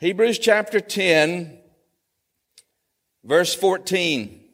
Hebrews 0.00 0.38
chapter 0.38 0.80
10, 0.80 1.58
Verse 3.26 3.54
14. 3.54 4.44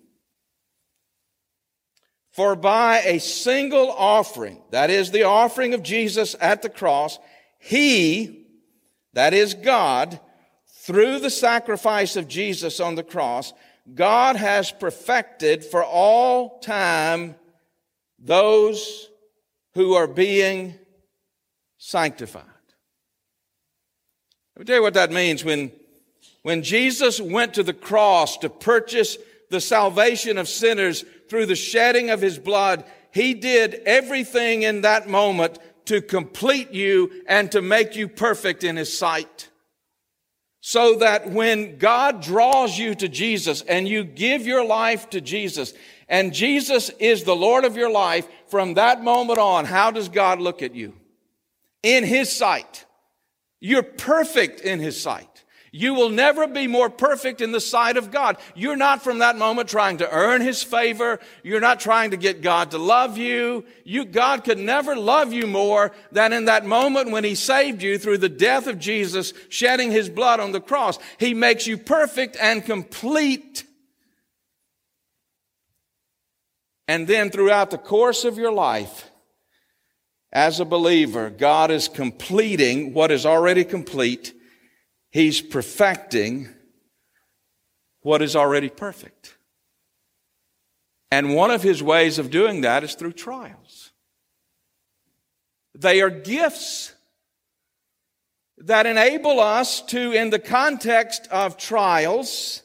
For 2.32 2.56
by 2.56 3.00
a 3.00 3.20
single 3.20 3.90
offering, 3.90 4.62
that 4.70 4.88
is 4.88 5.10
the 5.10 5.24
offering 5.24 5.74
of 5.74 5.82
Jesus 5.82 6.34
at 6.40 6.62
the 6.62 6.70
cross, 6.70 7.18
He, 7.58 8.46
that 9.12 9.34
is 9.34 9.52
God, 9.52 10.18
through 10.66 11.20
the 11.20 11.30
sacrifice 11.30 12.16
of 12.16 12.26
Jesus 12.26 12.80
on 12.80 12.94
the 12.94 13.02
cross, 13.02 13.52
God 13.94 14.36
has 14.36 14.72
perfected 14.72 15.62
for 15.62 15.84
all 15.84 16.58
time 16.60 17.34
those 18.18 19.10
who 19.74 19.94
are 19.94 20.06
being 20.06 20.74
sanctified. 21.76 22.44
Let 24.56 24.60
me 24.60 24.64
tell 24.64 24.76
you 24.76 24.82
what 24.82 24.94
that 24.94 25.12
means 25.12 25.44
when 25.44 25.72
When 26.42 26.62
Jesus 26.62 27.20
went 27.20 27.54
to 27.54 27.62
the 27.62 27.72
cross 27.72 28.38
to 28.38 28.48
purchase 28.48 29.16
the 29.50 29.60
salvation 29.60 30.38
of 30.38 30.48
sinners 30.48 31.04
through 31.28 31.46
the 31.46 31.56
shedding 31.56 32.10
of 32.10 32.20
his 32.20 32.38
blood, 32.38 32.84
he 33.12 33.34
did 33.34 33.74
everything 33.86 34.62
in 34.62 34.80
that 34.82 35.08
moment 35.08 35.58
to 35.86 36.00
complete 36.00 36.72
you 36.72 37.10
and 37.26 37.50
to 37.52 37.62
make 37.62 37.96
you 37.96 38.08
perfect 38.08 38.64
in 38.64 38.76
his 38.76 38.96
sight. 38.96 39.48
So 40.60 40.96
that 40.96 41.28
when 41.30 41.78
God 41.78 42.22
draws 42.22 42.78
you 42.78 42.94
to 42.94 43.08
Jesus 43.08 43.62
and 43.62 43.88
you 43.88 44.04
give 44.04 44.46
your 44.46 44.64
life 44.64 45.10
to 45.10 45.20
Jesus 45.20 45.74
and 46.08 46.34
Jesus 46.34 46.90
is 47.00 47.24
the 47.24 47.34
Lord 47.34 47.64
of 47.64 47.76
your 47.76 47.90
life, 47.90 48.28
from 48.48 48.74
that 48.74 49.02
moment 49.02 49.38
on, 49.38 49.64
how 49.64 49.90
does 49.90 50.10
God 50.10 50.40
look 50.40 50.62
at 50.62 50.74
you? 50.74 50.92
In 51.82 52.04
his 52.04 52.30
sight. 52.30 52.84
You're 53.60 53.82
perfect 53.82 54.60
in 54.60 54.78
his 54.78 55.00
sight. 55.00 55.31
You 55.74 55.94
will 55.94 56.10
never 56.10 56.46
be 56.46 56.66
more 56.66 56.90
perfect 56.90 57.40
in 57.40 57.50
the 57.50 57.60
sight 57.60 57.96
of 57.96 58.10
God. 58.10 58.36
You're 58.54 58.76
not 58.76 59.02
from 59.02 59.20
that 59.20 59.38
moment 59.38 59.70
trying 59.70 59.96
to 59.98 60.10
earn 60.10 60.42
His 60.42 60.62
favor. 60.62 61.18
You're 61.42 61.60
not 61.60 61.80
trying 61.80 62.10
to 62.10 62.18
get 62.18 62.42
God 62.42 62.72
to 62.72 62.78
love 62.78 63.16
you. 63.16 63.64
You, 63.82 64.04
God 64.04 64.44
could 64.44 64.58
never 64.58 64.94
love 64.94 65.32
you 65.32 65.46
more 65.46 65.92
than 66.12 66.34
in 66.34 66.44
that 66.44 66.66
moment 66.66 67.10
when 67.10 67.24
He 67.24 67.34
saved 67.34 67.82
you 67.82 67.96
through 67.96 68.18
the 68.18 68.28
death 68.28 68.66
of 68.66 68.78
Jesus, 68.78 69.32
shedding 69.48 69.90
His 69.90 70.10
blood 70.10 70.40
on 70.40 70.52
the 70.52 70.60
cross. 70.60 70.98
He 71.16 71.32
makes 71.32 71.66
you 71.66 71.78
perfect 71.78 72.36
and 72.38 72.62
complete. 72.62 73.64
And 76.86 77.08
then 77.08 77.30
throughout 77.30 77.70
the 77.70 77.78
course 77.78 78.24
of 78.24 78.36
your 78.36 78.52
life, 78.52 79.10
as 80.30 80.60
a 80.60 80.66
believer, 80.66 81.30
God 81.30 81.70
is 81.70 81.88
completing 81.88 82.92
what 82.92 83.10
is 83.10 83.24
already 83.24 83.64
complete 83.64 84.34
He's 85.12 85.42
perfecting 85.42 86.48
what 88.00 88.22
is 88.22 88.34
already 88.34 88.70
perfect. 88.70 89.36
And 91.10 91.34
one 91.34 91.50
of 91.50 91.62
his 91.62 91.82
ways 91.82 92.18
of 92.18 92.30
doing 92.30 92.62
that 92.62 92.82
is 92.82 92.94
through 92.94 93.12
trials. 93.12 93.90
They 95.74 96.00
are 96.00 96.08
gifts 96.08 96.94
that 98.56 98.86
enable 98.86 99.38
us 99.38 99.82
to, 99.82 100.12
in 100.12 100.30
the 100.30 100.38
context 100.38 101.28
of 101.30 101.58
trials, 101.58 102.62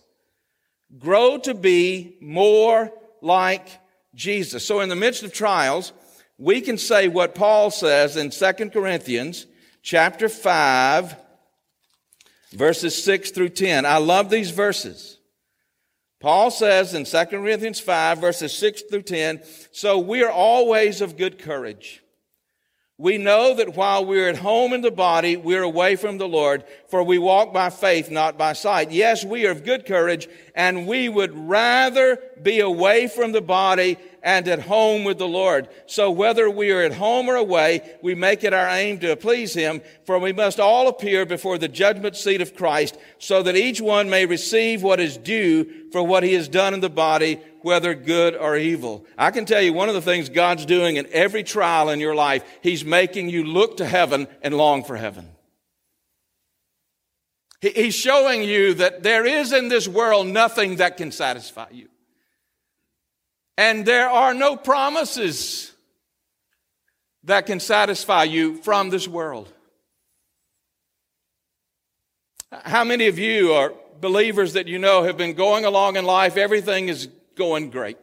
grow 0.97 1.37
to 1.39 1.53
be 1.53 2.15
more 2.21 2.93
like 3.21 3.67
Jesus. 4.15 4.65
So 4.65 4.79
in 4.79 4.87
the 4.87 4.95
midst 4.95 5.23
of 5.23 5.33
trials, 5.33 5.91
we 6.37 6.61
can 6.61 6.77
say 6.77 7.09
what 7.09 7.35
Paul 7.35 7.71
says 7.71 8.15
in 8.15 8.29
2 8.29 8.69
Corinthians 8.69 9.47
chapter 9.81 10.29
5 10.29 11.26
verses 12.51 13.01
6 13.03 13.31
through 13.31 13.49
10. 13.49 13.85
I 13.85 13.97
love 13.97 14.29
these 14.29 14.51
verses. 14.51 15.19
Paul 16.19 16.49
says 16.49 16.93
in 16.93 17.05
2 17.05 17.25
Corinthians 17.25 17.79
5, 17.79 18.19
verses 18.19 18.51
6 18.53 18.83
through 18.83 19.03
10, 19.03 19.41
so 19.71 19.99
we 19.99 20.23
are 20.23 20.31
always 20.31 21.01
of 21.01 21.15
good 21.15 21.37
courage. 21.37 22.01
We 22.97 23.19
know 23.19 23.53
that 23.53 23.75
while 23.75 24.03
we're 24.03 24.27
at 24.27 24.37
home 24.37 24.73
in 24.73 24.81
the 24.81 24.89
body, 24.89 25.37
we're 25.37 25.61
away 25.61 25.95
from 25.95 26.17
the 26.17 26.27
Lord, 26.27 26.63
for 26.89 27.03
we 27.03 27.19
walk 27.19 27.53
by 27.53 27.69
faith, 27.69 28.09
not 28.09 28.39
by 28.39 28.53
sight. 28.53 28.89
Yes, 28.89 29.23
we 29.23 29.45
are 29.45 29.51
of 29.51 29.63
good 29.63 29.85
courage, 29.85 30.27
and 30.55 30.87
we 30.87 31.07
would 31.07 31.37
rather 31.37 32.19
be 32.43 32.59
away 32.59 33.07
from 33.07 33.31
the 33.31 33.41
body 33.41 33.97
and 34.23 34.47
at 34.47 34.63
home 34.63 35.03
with 35.03 35.17
the 35.17 35.27
Lord. 35.27 35.69
So 35.85 36.11
whether 36.11 36.49
we 36.49 36.71
are 36.71 36.81
at 36.81 36.93
home 36.93 37.29
or 37.29 37.35
away, 37.35 37.97
we 38.01 38.15
make 38.15 38.43
it 38.43 38.53
our 38.53 38.67
aim 38.69 38.99
to 38.99 39.15
please 39.15 39.53
Him, 39.53 39.81
for 40.05 40.19
we 40.19 40.33
must 40.33 40.59
all 40.59 40.87
appear 40.87 41.25
before 41.25 41.57
the 41.57 41.67
judgment 41.67 42.15
seat 42.15 42.41
of 42.41 42.55
Christ, 42.55 42.97
so 43.19 43.41
that 43.43 43.55
each 43.55 43.79
one 43.79 44.09
may 44.09 44.25
receive 44.25 44.83
what 44.83 44.99
is 44.99 45.17
due 45.17 45.89
for 45.91 46.03
what 46.03 46.23
he 46.23 46.33
has 46.33 46.47
done 46.47 46.73
in 46.73 46.81
the 46.81 46.89
body, 46.89 47.39
whether 47.61 47.93
good 47.93 48.35
or 48.35 48.57
evil. 48.57 49.05
I 49.17 49.31
can 49.31 49.45
tell 49.45 49.61
you 49.61 49.73
one 49.73 49.89
of 49.89 49.95
the 49.95 50.01
things 50.01 50.29
God's 50.29 50.65
doing 50.65 50.97
in 50.97 51.07
every 51.11 51.43
trial 51.43 51.89
in 51.89 51.99
your 51.99 52.15
life, 52.15 52.43
He's 52.61 52.83
making 52.83 53.29
you 53.29 53.43
look 53.43 53.77
to 53.77 53.85
heaven 53.85 54.27
and 54.41 54.55
long 54.55 54.83
for 54.83 54.97
heaven. 54.97 55.29
He's 57.61 57.95
showing 57.95 58.43
you 58.43 58.75
that 58.75 59.01
there 59.01 59.25
is 59.25 59.51
in 59.51 59.69
this 59.69 59.87
world 59.87 60.27
nothing 60.27 60.75
that 60.75 60.97
can 60.97 61.11
satisfy 61.11 61.67
you. 61.71 61.87
And 63.57 63.85
there 63.85 64.09
are 64.09 64.33
no 64.33 64.55
promises 64.55 65.73
that 67.23 67.45
can 67.45 67.59
satisfy 67.59 68.23
you 68.23 68.57
from 68.57 68.89
this 68.89 69.07
world. 69.07 69.51
How 72.51 72.83
many 72.83 73.07
of 73.07 73.19
you 73.19 73.53
are 73.53 73.73
believers 73.99 74.53
that 74.53 74.67
you 74.67 74.79
know 74.79 75.03
have 75.03 75.17
been 75.17 75.33
going 75.33 75.65
along 75.65 75.97
in 75.97 76.05
life? 76.05 76.37
Everything 76.37 76.87
is 76.87 77.07
going 77.35 77.69
great. 77.71 77.97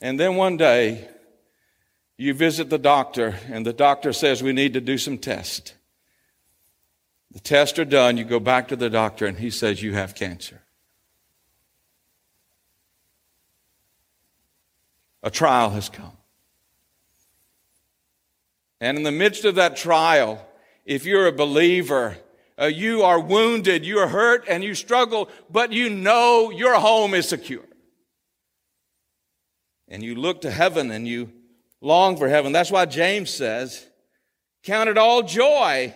And 0.00 0.20
then 0.20 0.36
one 0.36 0.56
day, 0.56 1.08
you 2.16 2.34
visit 2.34 2.68
the 2.68 2.78
doctor, 2.78 3.36
and 3.48 3.64
the 3.64 3.72
doctor 3.72 4.12
says, 4.12 4.42
We 4.42 4.52
need 4.52 4.74
to 4.74 4.80
do 4.80 4.98
some 4.98 5.18
tests. 5.18 5.72
The 7.32 7.40
tests 7.40 7.78
are 7.78 7.84
done. 7.84 8.16
You 8.16 8.24
go 8.24 8.40
back 8.40 8.68
to 8.68 8.76
the 8.76 8.90
doctor, 8.90 9.26
and 9.26 9.38
he 9.38 9.50
says, 9.50 9.82
You 9.82 9.94
have 9.94 10.14
cancer. 10.14 10.62
A 15.22 15.30
trial 15.30 15.70
has 15.70 15.88
come. 15.88 16.12
And 18.80 18.96
in 18.96 19.02
the 19.02 19.12
midst 19.12 19.44
of 19.44 19.56
that 19.56 19.76
trial, 19.76 20.44
if 20.84 21.04
you're 21.04 21.26
a 21.26 21.32
believer, 21.32 22.16
uh, 22.60 22.66
you 22.66 23.02
are 23.02 23.20
wounded, 23.20 23.84
you 23.84 23.98
are 23.98 24.08
hurt, 24.08 24.44
and 24.48 24.62
you 24.62 24.74
struggle, 24.74 25.28
but 25.50 25.72
you 25.72 25.90
know 25.90 26.50
your 26.50 26.74
home 26.74 27.14
is 27.14 27.28
secure. 27.28 27.64
And 29.88 30.02
you 30.02 30.14
look 30.14 30.42
to 30.42 30.50
heaven 30.50 30.90
and 30.90 31.08
you 31.08 31.32
long 31.80 32.16
for 32.16 32.28
heaven. 32.28 32.52
That's 32.52 32.70
why 32.70 32.86
James 32.86 33.30
says, 33.30 33.86
Count 34.62 34.88
it 34.88 34.98
all 34.98 35.22
joy 35.22 35.94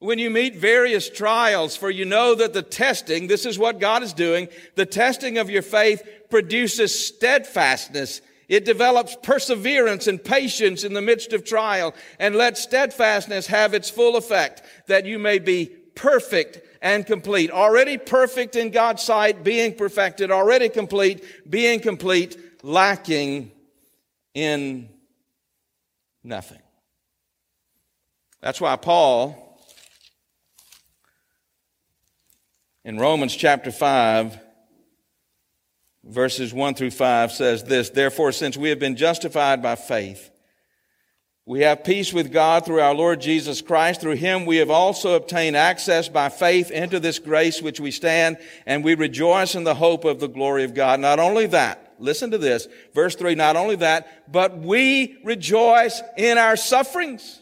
when 0.00 0.18
you 0.18 0.30
meet 0.30 0.56
various 0.56 1.10
trials, 1.10 1.76
for 1.76 1.90
you 1.90 2.06
know 2.06 2.34
that 2.34 2.54
the 2.54 2.62
testing, 2.62 3.26
this 3.26 3.44
is 3.44 3.58
what 3.58 3.78
God 3.78 4.02
is 4.02 4.14
doing, 4.14 4.48
the 4.74 4.86
testing 4.86 5.36
of 5.36 5.50
your 5.50 5.62
faith 5.62 6.02
produces 6.30 7.06
steadfastness. 7.06 8.22
It 8.48 8.64
develops 8.64 9.14
perseverance 9.22 10.06
and 10.06 10.22
patience 10.22 10.84
in 10.84 10.94
the 10.94 11.02
midst 11.02 11.34
of 11.34 11.44
trial, 11.44 11.94
and 12.18 12.34
let 12.34 12.56
steadfastness 12.56 13.46
have 13.48 13.74
its 13.74 13.90
full 13.90 14.16
effect, 14.16 14.62
that 14.86 15.04
you 15.04 15.18
may 15.18 15.38
be 15.38 15.66
perfect 15.94 16.66
and 16.80 17.04
complete. 17.04 17.50
Already 17.50 17.98
perfect 17.98 18.56
in 18.56 18.70
God's 18.70 19.02
sight, 19.02 19.44
being 19.44 19.74
perfected, 19.74 20.30
already 20.30 20.70
complete, 20.70 21.22
being 21.48 21.78
complete, 21.78 22.38
lacking 22.62 23.52
in 24.32 24.88
nothing. 26.24 26.62
That's 28.40 28.62
why 28.62 28.76
Paul 28.76 29.49
in 32.84 32.98
Romans 32.98 33.34
chapter 33.34 33.70
5, 33.70 34.38
verses 36.04 36.54
1 36.54 36.74
through 36.74 36.90
5 36.90 37.32
says 37.32 37.64
this 37.64 37.90
Therefore, 37.90 38.32
since 38.32 38.56
we 38.56 38.70
have 38.70 38.78
been 38.78 38.96
justified 38.96 39.62
by 39.62 39.74
faith, 39.74 40.30
we 41.46 41.60
have 41.60 41.84
peace 41.84 42.12
with 42.12 42.32
God 42.32 42.64
through 42.64 42.80
our 42.80 42.94
Lord 42.94 43.20
Jesus 43.20 43.60
Christ. 43.60 44.00
Through 44.00 44.16
him 44.16 44.46
we 44.46 44.58
have 44.58 44.70
also 44.70 45.14
obtained 45.14 45.56
access 45.56 46.08
by 46.08 46.28
faith 46.28 46.70
into 46.70 47.00
this 47.00 47.18
grace 47.18 47.60
which 47.60 47.80
we 47.80 47.90
stand, 47.90 48.38
and 48.66 48.84
we 48.84 48.94
rejoice 48.94 49.54
in 49.54 49.64
the 49.64 49.74
hope 49.74 50.04
of 50.04 50.20
the 50.20 50.28
glory 50.28 50.64
of 50.64 50.74
God. 50.74 51.00
Not 51.00 51.18
only 51.18 51.46
that, 51.46 51.94
listen 51.98 52.30
to 52.30 52.38
this, 52.38 52.68
verse 52.94 53.16
3, 53.16 53.34
not 53.34 53.56
only 53.56 53.76
that, 53.76 54.30
but 54.32 54.58
we 54.58 55.18
rejoice 55.24 56.00
in 56.16 56.38
our 56.38 56.56
sufferings 56.56 57.39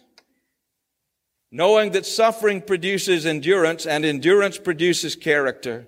knowing 1.50 1.92
that 1.92 2.06
suffering 2.06 2.60
produces 2.60 3.24
endurance 3.24 3.86
and 3.86 4.04
endurance 4.04 4.58
produces 4.58 5.16
character. 5.16 5.86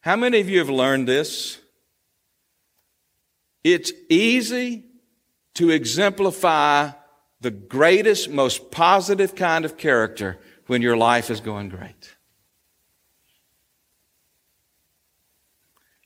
How 0.00 0.16
many 0.16 0.40
of 0.40 0.48
you 0.48 0.58
have 0.58 0.70
learned 0.70 1.08
this? 1.08 1.58
It's 3.64 3.92
easy 4.08 4.84
to 5.54 5.70
exemplify 5.70 6.90
the 7.40 7.50
greatest, 7.50 8.30
most 8.30 8.70
positive 8.70 9.34
kind 9.34 9.64
of 9.64 9.76
character 9.76 10.38
when 10.66 10.82
your 10.82 10.96
life 10.96 11.30
is 11.30 11.40
going 11.40 11.68
great. 11.68 12.16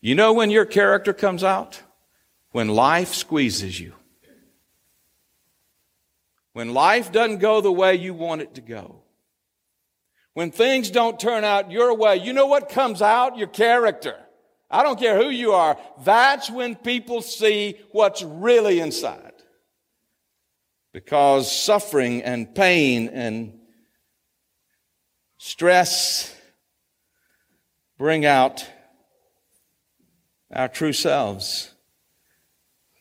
You 0.00 0.14
know 0.14 0.32
when 0.32 0.50
your 0.50 0.64
character 0.64 1.12
comes 1.12 1.44
out? 1.44 1.80
When 2.50 2.68
life 2.68 3.14
squeezes 3.14 3.78
you. 3.78 3.94
When 6.52 6.74
life 6.74 7.12
doesn't 7.12 7.38
go 7.38 7.60
the 7.60 7.72
way 7.72 7.94
you 7.94 8.14
want 8.14 8.42
it 8.42 8.54
to 8.54 8.60
go. 8.60 9.02
When 10.34 10.50
things 10.50 10.90
don't 10.90 11.20
turn 11.20 11.44
out 11.44 11.70
your 11.70 11.94
way, 11.94 12.16
you 12.16 12.32
know 12.32 12.46
what 12.46 12.68
comes 12.68 13.02
out? 13.02 13.36
Your 13.36 13.48
character. 13.48 14.16
I 14.70 14.82
don't 14.82 14.98
care 14.98 15.22
who 15.22 15.28
you 15.28 15.52
are. 15.52 15.78
That's 16.04 16.50
when 16.50 16.74
people 16.74 17.20
see 17.20 17.78
what's 17.90 18.22
really 18.22 18.80
inside. 18.80 19.32
Because 20.92 21.50
suffering 21.50 22.22
and 22.22 22.54
pain 22.54 23.08
and 23.08 23.58
stress 25.38 26.34
bring 27.98 28.24
out 28.24 28.66
our 30.50 30.68
true 30.68 30.92
selves. 30.92 31.74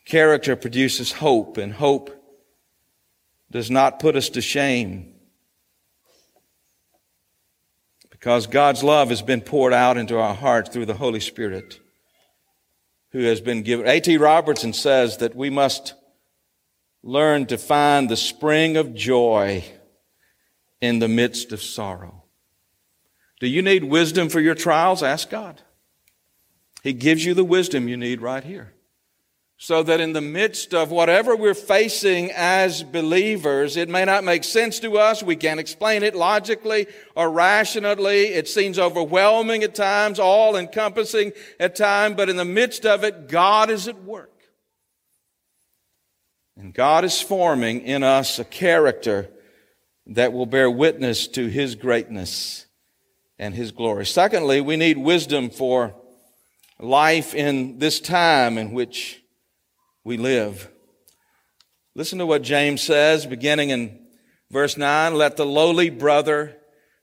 Character 0.04 0.56
produces 0.56 1.12
hope, 1.12 1.56
and 1.56 1.72
hope 1.72 2.21
does 3.52 3.70
not 3.70 4.00
put 4.00 4.16
us 4.16 4.30
to 4.30 4.40
shame. 4.40 5.14
Because 8.10 8.46
God's 8.46 8.82
love 8.82 9.10
has 9.10 9.20
been 9.20 9.42
poured 9.42 9.72
out 9.72 9.98
into 9.98 10.18
our 10.18 10.34
hearts 10.34 10.70
through 10.70 10.86
the 10.86 10.94
Holy 10.94 11.20
Spirit, 11.20 11.78
who 13.10 13.24
has 13.24 13.40
been 13.40 13.62
given. 13.62 13.86
A.T. 13.86 14.16
Robertson 14.16 14.72
says 14.72 15.18
that 15.18 15.36
we 15.36 15.50
must 15.50 15.94
learn 17.02 17.46
to 17.46 17.58
find 17.58 18.08
the 18.08 18.16
spring 18.16 18.76
of 18.76 18.94
joy 18.94 19.64
in 20.80 20.98
the 20.98 21.08
midst 21.08 21.52
of 21.52 21.62
sorrow. 21.62 22.24
Do 23.38 23.48
you 23.48 23.60
need 23.60 23.84
wisdom 23.84 24.28
for 24.28 24.40
your 24.40 24.54
trials? 24.54 25.02
Ask 25.02 25.28
God. 25.28 25.60
He 26.82 26.92
gives 26.92 27.24
you 27.24 27.34
the 27.34 27.44
wisdom 27.44 27.86
you 27.88 27.96
need 27.96 28.22
right 28.22 28.42
here. 28.42 28.72
So 29.62 29.84
that 29.84 30.00
in 30.00 30.12
the 30.12 30.20
midst 30.20 30.74
of 30.74 30.90
whatever 30.90 31.36
we're 31.36 31.54
facing 31.54 32.32
as 32.32 32.82
believers, 32.82 33.76
it 33.76 33.88
may 33.88 34.04
not 34.04 34.24
make 34.24 34.42
sense 34.42 34.80
to 34.80 34.98
us. 34.98 35.22
We 35.22 35.36
can't 35.36 35.60
explain 35.60 36.02
it 36.02 36.16
logically 36.16 36.88
or 37.14 37.30
rationally. 37.30 38.24
It 38.24 38.48
seems 38.48 38.76
overwhelming 38.76 39.62
at 39.62 39.76
times, 39.76 40.18
all 40.18 40.56
encompassing 40.56 41.30
at 41.60 41.76
times, 41.76 42.16
but 42.16 42.28
in 42.28 42.34
the 42.34 42.44
midst 42.44 42.84
of 42.84 43.04
it, 43.04 43.28
God 43.28 43.70
is 43.70 43.86
at 43.86 44.02
work. 44.02 44.32
And 46.56 46.74
God 46.74 47.04
is 47.04 47.22
forming 47.22 47.82
in 47.82 48.02
us 48.02 48.40
a 48.40 48.44
character 48.44 49.30
that 50.08 50.32
will 50.32 50.46
bear 50.46 50.68
witness 50.72 51.28
to 51.28 51.46
His 51.46 51.76
greatness 51.76 52.66
and 53.38 53.54
His 53.54 53.70
glory. 53.70 54.06
Secondly, 54.06 54.60
we 54.60 54.76
need 54.76 54.98
wisdom 54.98 55.50
for 55.50 55.94
life 56.80 57.32
in 57.32 57.78
this 57.78 58.00
time 58.00 58.58
in 58.58 58.72
which 58.72 59.21
we 60.04 60.16
live. 60.16 60.68
Listen 61.94 62.18
to 62.18 62.26
what 62.26 62.42
James 62.42 62.82
says, 62.82 63.26
beginning 63.26 63.70
in 63.70 64.00
verse 64.50 64.76
9. 64.76 65.14
Let 65.14 65.36
the 65.36 65.46
lowly 65.46 65.90
brother, 65.90 66.56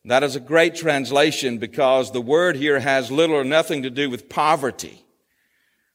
that 0.05 0.23
is 0.23 0.35
a 0.35 0.41
great 0.41 0.75
translation 0.75 1.59
because 1.59 2.11
the 2.11 2.21
word 2.21 2.55
here 2.55 2.79
has 2.79 3.11
little 3.11 3.35
or 3.35 3.43
nothing 3.43 3.83
to 3.83 3.89
do 3.89 4.09
with 4.09 4.29
poverty. 4.29 5.05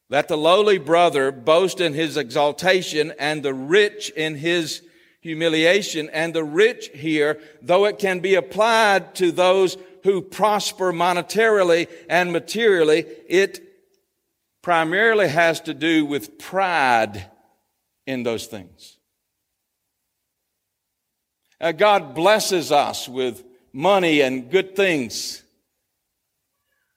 Let 0.09 0.29
the 0.29 0.38
lowly 0.38 0.79
brother 0.79 1.33
boast 1.33 1.81
in 1.81 1.93
his 1.93 2.17
exaltation 2.17 3.12
and 3.19 3.43
the 3.43 3.55
rich 3.55 4.11
in 4.11 4.37
his 4.37 4.83
humiliation. 5.21 6.09
And 6.11 6.35
the 6.35 6.45
rich 6.45 6.90
here, 6.95 7.40
though 7.61 7.87
it 7.87 7.99
can 7.99 8.21
be 8.21 8.35
applied 8.35 9.14
to 9.17 9.33
those 9.33 9.77
who 10.05 10.23
prosper 10.23 10.93
monetarily 10.93 11.88
and 12.09 12.33
materially, 12.33 13.07
it 13.27 13.63
primarily 14.64 15.29
has 15.29 15.61
to 15.61 15.74
do 15.74 16.07
with 16.07 16.38
pride 16.38 17.31
in 18.07 18.22
those 18.22 18.46
things. 18.46 18.96
Uh, 21.61 21.70
God 21.70 22.14
blesses 22.14 22.72
us 22.72 23.07
with 23.07 23.44
money 23.74 24.22
and 24.22 24.50
good 24.50 24.74
things. 24.74 25.42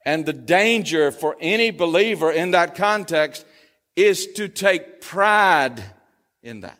And 0.06 0.26
the 0.26 0.32
danger 0.32 1.12
for 1.12 1.36
any 1.42 1.72
believer 1.72 2.32
in 2.32 2.52
that 2.52 2.76
context 2.76 3.46
is 3.98 4.28
to 4.36 4.48
take 4.48 5.02
pride 5.02 5.84
in 6.42 6.62
that 6.62 6.80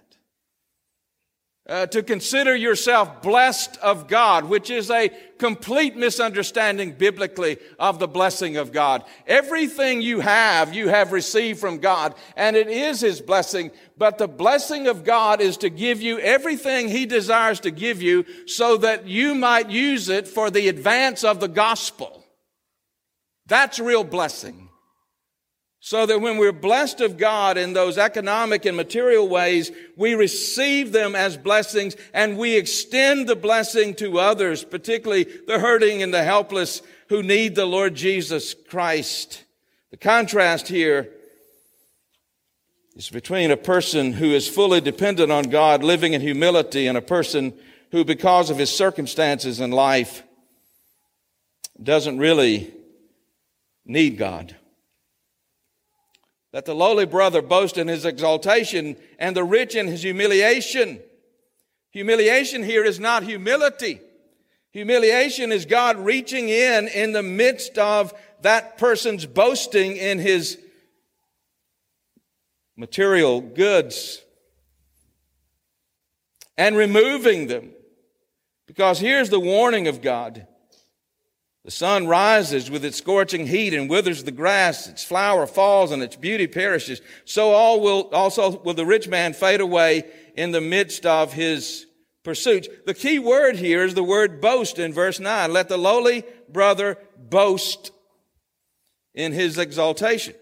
uh, 1.68 1.86
to 1.88 2.02
consider 2.02 2.56
yourself 2.56 3.22
blessed 3.22 3.78
of 3.78 4.08
God, 4.08 4.46
which 4.46 4.70
is 4.70 4.90
a 4.90 5.10
complete 5.38 5.96
misunderstanding 5.98 6.94
biblically 6.94 7.58
of 7.78 8.00
the 8.00 8.08
blessing 8.08 8.58
of 8.58 8.72
God. 8.72 9.04
Everything 9.28 10.02
you 10.02 10.22
have, 10.22 10.74
you 10.74 10.88
have 10.88 11.12
received 11.12 11.60
from 11.60 11.80
God, 11.80 12.16
and 12.36 12.56
it 12.56 12.70
is 12.70 13.02
His 13.02 13.22
blessing, 13.22 13.72
but 13.98 14.18
the 14.18 14.28
blessing 14.28 14.88
of 14.88 15.04
God 15.04 15.42
is 15.42 15.58
to 15.58 15.70
give 15.70 16.02
you 16.02 16.20
everything 16.20 16.88
He 16.88 17.06
desires 17.06 17.60
to 17.62 17.72
give 17.72 18.02
you 18.02 18.26
so 18.46 18.78
that 18.78 19.08
you 19.08 19.36
might 19.36 19.70
use 19.70 20.08
it 20.10 20.28
for 20.28 20.50
the 20.50 20.70
advance 20.70 21.24
of 21.24 21.40
the 21.40 21.50
gospel. 21.50 22.26
That's 23.46 23.80
real 23.80 24.04
blessing. 24.04 24.67
So 25.80 26.06
that 26.06 26.22
when 26.22 26.38
we're 26.38 26.52
blessed 26.52 27.02
of 27.02 27.18
God 27.18 27.58
in 27.58 27.74
those 27.74 27.98
economic 27.98 28.66
and 28.66 28.76
material 28.76 29.28
ways, 29.28 29.72
we 29.96 30.16
receive 30.16 30.92
them 30.92 31.16
as 31.16 31.38
blessings 31.38 31.96
and 32.14 32.38
we 32.38 32.58
extend 32.58 33.28
the 33.28 33.36
blessing 33.36 33.94
to 33.96 34.20
others, 34.20 34.64
particularly 34.64 35.24
the 35.24 35.60
hurting 35.60 36.02
and 36.02 36.14
the 36.14 36.24
helpless 36.24 36.82
who 37.10 37.24
need 37.24 37.56
the 37.56 37.66
Lord 37.66 37.96
Jesus 37.96 38.54
Christ. 38.54 39.44
The 39.92 39.98
contrast 39.98 40.68
here 40.68 41.10
is 42.96 43.10
between 43.10 43.52
a 43.52 43.58
person 43.58 44.14
who 44.14 44.32
is 44.32 44.48
fully 44.48 44.82
dependent 44.82 45.32
on 45.32 45.44
God, 45.44 45.84
living 45.84 46.14
in 46.14 46.22
humility, 46.22 46.88
and 46.88 46.98
a 46.98 47.02
person 47.02 47.54
who, 47.92 48.04
because 48.04 48.50
of 48.50 48.58
his 48.58 48.76
circumstances 48.76 49.60
in 49.60 49.72
life, 49.72 50.24
doesn't 51.82 52.18
really 52.18 52.74
need 53.86 54.18
God. 54.18 54.56
Let 56.58 56.66
the 56.66 56.74
lowly 56.74 57.06
brother 57.06 57.44
boast 57.44 57.78
in 57.78 57.88
his 57.88 58.04
exaltation 58.04 58.96
and 59.20 59.36
the 59.36 59.44
rich 59.44 59.76
in 59.76 59.86
his 59.86 60.02
humiliation. 60.02 61.00
Humiliation 61.92 62.64
here 62.64 62.84
is 62.84 63.00
not 63.00 63.22
humility. 63.22 64.02
Humiliation 64.72 65.52
is 65.52 65.68
God 65.68 65.98
reaching 65.98 66.50
in 66.50 66.88
in 66.88 67.12
the 67.12 67.22
midst 67.22 67.78
of 67.78 68.12
that 68.42 68.80
person's 68.80 69.28
boasting 69.28 69.98
in 69.98 70.18
his 70.18 70.58
material 72.76 73.40
goods 73.40 74.24
and 76.58 76.76
removing 76.76 77.46
them. 77.46 77.70
Because 78.66 78.98
here's 78.98 79.30
the 79.30 79.40
warning 79.40 79.88
of 79.88 80.02
God. 80.02 80.48
The 81.68 81.72
sun 81.72 82.08
rises 82.08 82.72
with 82.72 82.86
its 82.86 82.98
scorching 82.98 83.46
heat 83.46 83.74
and 83.74 83.90
withers 83.90 84.24
the 84.24 84.32
grass. 84.32 84.88
Its 84.88 85.04
flower 85.04 85.46
falls 85.46 85.92
and 85.92 86.02
its 86.02 86.16
beauty 86.16 86.48
perishes. 86.48 87.02
So 87.26 87.52
all 87.52 87.82
will, 87.82 88.10
also 88.14 88.58
will 88.60 88.74
the 88.74 88.86
rich 88.86 89.10
man 89.10 89.34
fade 89.34 89.60
away 89.60 90.06
in 90.38 90.54
the 90.54 90.62
midst 90.62 91.06
of 91.06 91.34
his 91.34 91.86
pursuits. 92.24 92.70
The 92.86 92.94
key 92.94 93.20
word 93.20 93.58
here 93.58 93.84
is 93.84 93.96
the 93.96 94.04
word 94.04 94.40
boast 94.40 94.80
in 94.80 94.94
verse 94.94 95.20
9. 95.20 95.52
Let 95.52 95.68
the 95.68 95.76
lowly 95.76 96.24
brother 96.48 96.98
boast 97.18 97.92
in 99.14 99.34
his 99.34 99.58
exaltation. 99.58 100.36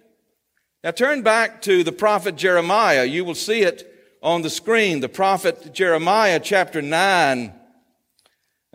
Now 0.83 0.91
turn 0.91 1.23
back 1.23 1.63
to 1.63 1.83
the 1.83 1.91
prophet 1.91 2.35
Jeremiah. 2.35 3.03
You 3.03 3.25
will 3.25 3.33
see 3.33 3.63
it 3.63 3.91
on 4.21 4.43
the 4.43 4.51
screen. 4.51 4.99
The 4.99 5.09
prophet 5.09 5.73
Jeremiah 5.73 6.39
chapter 6.39 6.83
9 6.83 7.54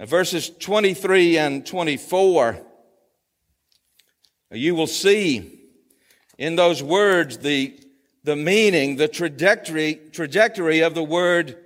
verses 0.09 0.51
23 0.51 1.39
and 1.39 1.67
24, 1.67 2.59
you 4.53 4.75
will 4.75 4.87
see 4.87 5.61
in 6.39 6.57
those 6.57 6.83
words 6.83 7.39
the, 7.39 7.79
the 8.25 8.37
meaning, 8.37 8.97
the 8.97 9.09
trajectory, 9.09 10.01
trajectory 10.13 10.81
of 10.81 10.95
the 10.95 11.05
word 11.05 11.57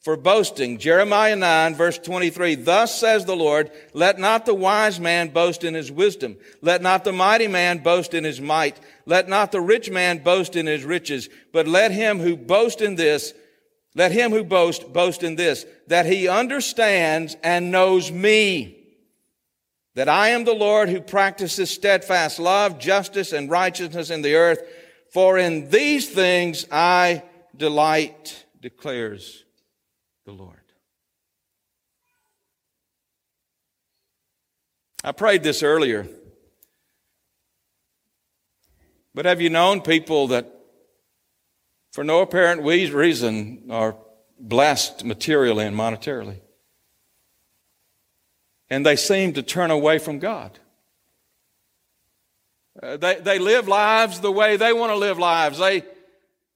for 0.00 0.16
boasting. 0.16 0.78
Jeremiah 0.78 1.36
9 1.36 1.74
verse 1.76 1.98
23, 1.98 2.56
Thus 2.56 2.98
says 2.98 3.24
the 3.24 3.36
Lord, 3.36 3.70
let 3.92 4.18
not 4.18 4.46
the 4.46 4.54
wise 4.54 4.98
man 4.98 5.28
boast 5.28 5.62
in 5.62 5.74
his 5.74 5.92
wisdom. 5.92 6.36
Let 6.60 6.82
not 6.82 7.04
the 7.04 7.12
mighty 7.12 7.46
man 7.46 7.78
boast 7.78 8.14
in 8.14 8.24
his 8.24 8.40
might. 8.40 8.80
Let 9.06 9.28
not 9.28 9.52
the 9.52 9.60
rich 9.60 9.90
man 9.90 10.18
boast 10.18 10.56
in 10.56 10.66
his 10.66 10.84
riches. 10.84 11.28
But 11.52 11.68
let 11.68 11.92
him 11.92 12.18
who 12.18 12.36
boast 12.36 12.80
in 12.80 12.96
this 12.96 13.32
let 13.94 14.12
him 14.12 14.30
who 14.30 14.44
boasts 14.44 14.84
boast 14.84 15.22
in 15.22 15.36
this, 15.36 15.66
that 15.88 16.06
he 16.06 16.28
understands 16.28 17.36
and 17.42 17.70
knows 17.70 18.10
me, 18.10 18.78
that 19.94 20.08
I 20.08 20.28
am 20.28 20.44
the 20.44 20.54
Lord 20.54 20.88
who 20.88 21.00
practices 21.00 21.70
steadfast 21.70 22.38
love, 22.38 22.78
justice, 22.78 23.32
and 23.32 23.50
righteousness 23.50 24.08
in 24.10 24.22
the 24.22 24.34
earth. 24.34 24.62
For 25.12 25.36
in 25.36 25.68
these 25.68 26.08
things 26.08 26.66
I 26.72 27.22
delight, 27.54 28.46
declares 28.60 29.44
the 30.24 30.32
Lord. 30.32 30.56
I 35.04 35.12
prayed 35.12 35.42
this 35.42 35.62
earlier. 35.62 36.06
But 39.14 39.26
have 39.26 39.40
you 39.40 39.50
known 39.50 39.82
people 39.82 40.28
that 40.28 40.51
for 41.92 42.02
no 42.02 42.20
apparent 42.20 42.62
reason, 42.62 43.64
are 43.70 43.96
blessed 44.38 45.04
materially 45.04 45.66
and 45.66 45.76
monetarily. 45.76 46.40
And 48.70 48.84
they 48.84 48.96
seem 48.96 49.34
to 49.34 49.42
turn 49.42 49.70
away 49.70 49.98
from 49.98 50.18
God. 50.18 50.58
Uh, 52.82 52.96
they, 52.96 53.16
they 53.16 53.38
live 53.38 53.68
lives 53.68 54.20
the 54.20 54.32
way 54.32 54.56
they 54.56 54.72
want 54.72 54.90
to 54.90 54.96
live 54.96 55.18
lives. 55.18 55.58
They, 55.58 55.84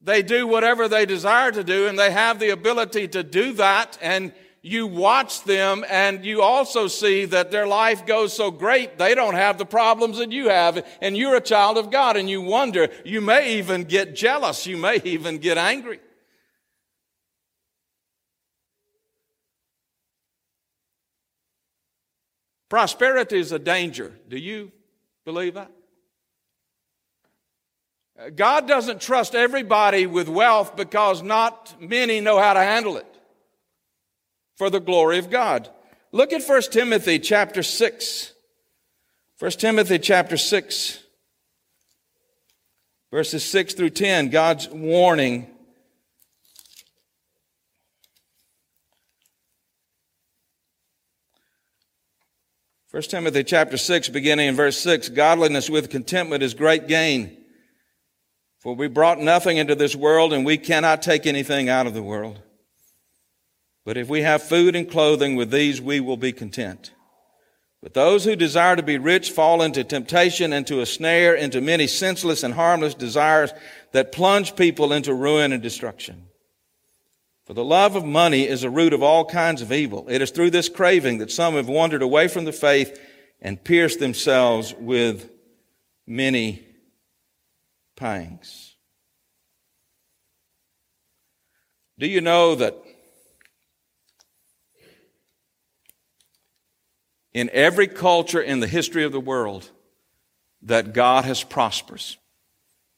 they 0.00 0.22
do 0.22 0.46
whatever 0.46 0.88
they 0.88 1.04
desire 1.04 1.52
to 1.52 1.62
do, 1.62 1.86
and 1.86 1.98
they 1.98 2.10
have 2.10 2.38
the 2.38 2.50
ability 2.50 3.08
to 3.08 3.22
do 3.22 3.52
that. 3.54 3.98
And 4.00 4.32
you 4.66 4.86
watch 4.86 5.44
them 5.44 5.84
and 5.88 6.24
you 6.24 6.42
also 6.42 6.88
see 6.88 7.24
that 7.26 7.52
their 7.52 7.68
life 7.68 8.04
goes 8.04 8.32
so 8.32 8.50
great, 8.50 8.98
they 8.98 9.14
don't 9.14 9.34
have 9.34 9.58
the 9.58 9.64
problems 9.64 10.18
that 10.18 10.32
you 10.32 10.48
have, 10.48 10.84
and 11.00 11.16
you're 11.16 11.36
a 11.36 11.40
child 11.40 11.78
of 11.78 11.90
God, 11.90 12.16
and 12.16 12.28
you 12.28 12.42
wonder, 12.42 12.88
you 13.04 13.20
may 13.20 13.58
even 13.58 13.84
get 13.84 14.16
jealous, 14.16 14.66
you 14.66 14.76
may 14.76 15.00
even 15.04 15.38
get 15.38 15.56
angry. 15.56 16.00
Prosperity 22.68 23.38
is 23.38 23.52
a 23.52 23.60
danger. 23.60 24.18
Do 24.28 24.36
you 24.36 24.72
believe 25.24 25.54
that? 25.54 25.70
God 28.34 28.66
doesn't 28.66 29.00
trust 29.00 29.36
everybody 29.36 30.06
with 30.06 30.28
wealth 30.28 30.74
because 30.74 31.22
not 31.22 31.80
many 31.80 32.20
know 32.20 32.40
how 32.40 32.54
to 32.54 32.60
handle 32.60 32.96
it 32.96 33.15
for 34.56 34.70
the 34.70 34.80
glory 34.80 35.18
of 35.18 35.30
God. 35.30 35.68
Look 36.12 36.32
at 36.32 36.42
1 36.42 36.62
Timothy 36.70 37.18
chapter 37.18 37.62
6. 37.62 38.32
1 39.38 39.50
Timothy 39.52 39.98
chapter 39.98 40.38
6, 40.38 40.98
verses 43.10 43.44
6 43.44 43.74
through 43.74 43.90
10, 43.90 44.30
God's 44.30 44.66
warning. 44.70 45.46
First 52.88 53.10
Timothy 53.10 53.44
chapter 53.44 53.76
6, 53.76 54.08
beginning 54.08 54.48
in 54.48 54.56
verse 54.56 54.78
6, 54.78 55.10
godliness 55.10 55.68
with 55.68 55.90
contentment 55.90 56.42
is 56.42 56.54
great 56.54 56.88
gain. 56.88 57.36
For 58.60 58.74
we 58.74 58.88
brought 58.88 59.20
nothing 59.20 59.58
into 59.58 59.74
this 59.74 59.94
world 59.94 60.32
and 60.32 60.46
we 60.46 60.56
cannot 60.56 61.02
take 61.02 61.26
anything 61.26 61.68
out 61.68 61.86
of 61.86 61.92
the 61.92 62.02
world. 62.02 62.40
But 63.86 63.96
if 63.96 64.08
we 64.08 64.22
have 64.22 64.42
food 64.42 64.74
and 64.74 64.90
clothing, 64.90 65.36
with 65.36 65.52
these 65.52 65.80
we 65.80 66.00
will 66.00 66.16
be 66.16 66.32
content. 66.32 66.90
But 67.80 67.94
those 67.94 68.24
who 68.24 68.34
desire 68.34 68.74
to 68.74 68.82
be 68.82 68.98
rich 68.98 69.30
fall 69.30 69.62
into 69.62 69.84
temptation, 69.84 70.52
into 70.52 70.80
a 70.80 70.86
snare, 70.86 71.36
into 71.36 71.60
many 71.60 71.86
senseless 71.86 72.42
and 72.42 72.52
harmless 72.52 72.94
desires 72.94 73.52
that 73.92 74.10
plunge 74.10 74.56
people 74.56 74.92
into 74.92 75.14
ruin 75.14 75.52
and 75.52 75.62
destruction. 75.62 76.26
For 77.44 77.54
the 77.54 77.64
love 77.64 77.94
of 77.94 78.04
money 78.04 78.48
is 78.48 78.64
a 78.64 78.70
root 78.70 78.92
of 78.92 79.04
all 79.04 79.24
kinds 79.24 79.62
of 79.62 79.70
evil. 79.70 80.06
It 80.08 80.20
is 80.20 80.32
through 80.32 80.50
this 80.50 80.68
craving 80.68 81.18
that 81.18 81.30
some 81.30 81.54
have 81.54 81.68
wandered 81.68 82.02
away 82.02 82.26
from 82.26 82.44
the 82.44 82.52
faith 82.52 82.98
and 83.40 83.62
pierced 83.62 84.00
themselves 84.00 84.74
with 84.76 85.30
many 86.08 86.66
pangs. 87.94 88.74
Do 92.00 92.08
you 92.08 92.20
know 92.20 92.56
that 92.56 92.74
in 97.36 97.50
every 97.52 97.86
culture 97.86 98.40
in 98.40 98.60
the 98.60 98.66
history 98.66 99.04
of 99.04 99.12
the 99.12 99.20
world 99.20 99.70
that 100.62 100.94
God 100.94 101.26
has 101.26 101.44
prospered. 101.44 102.02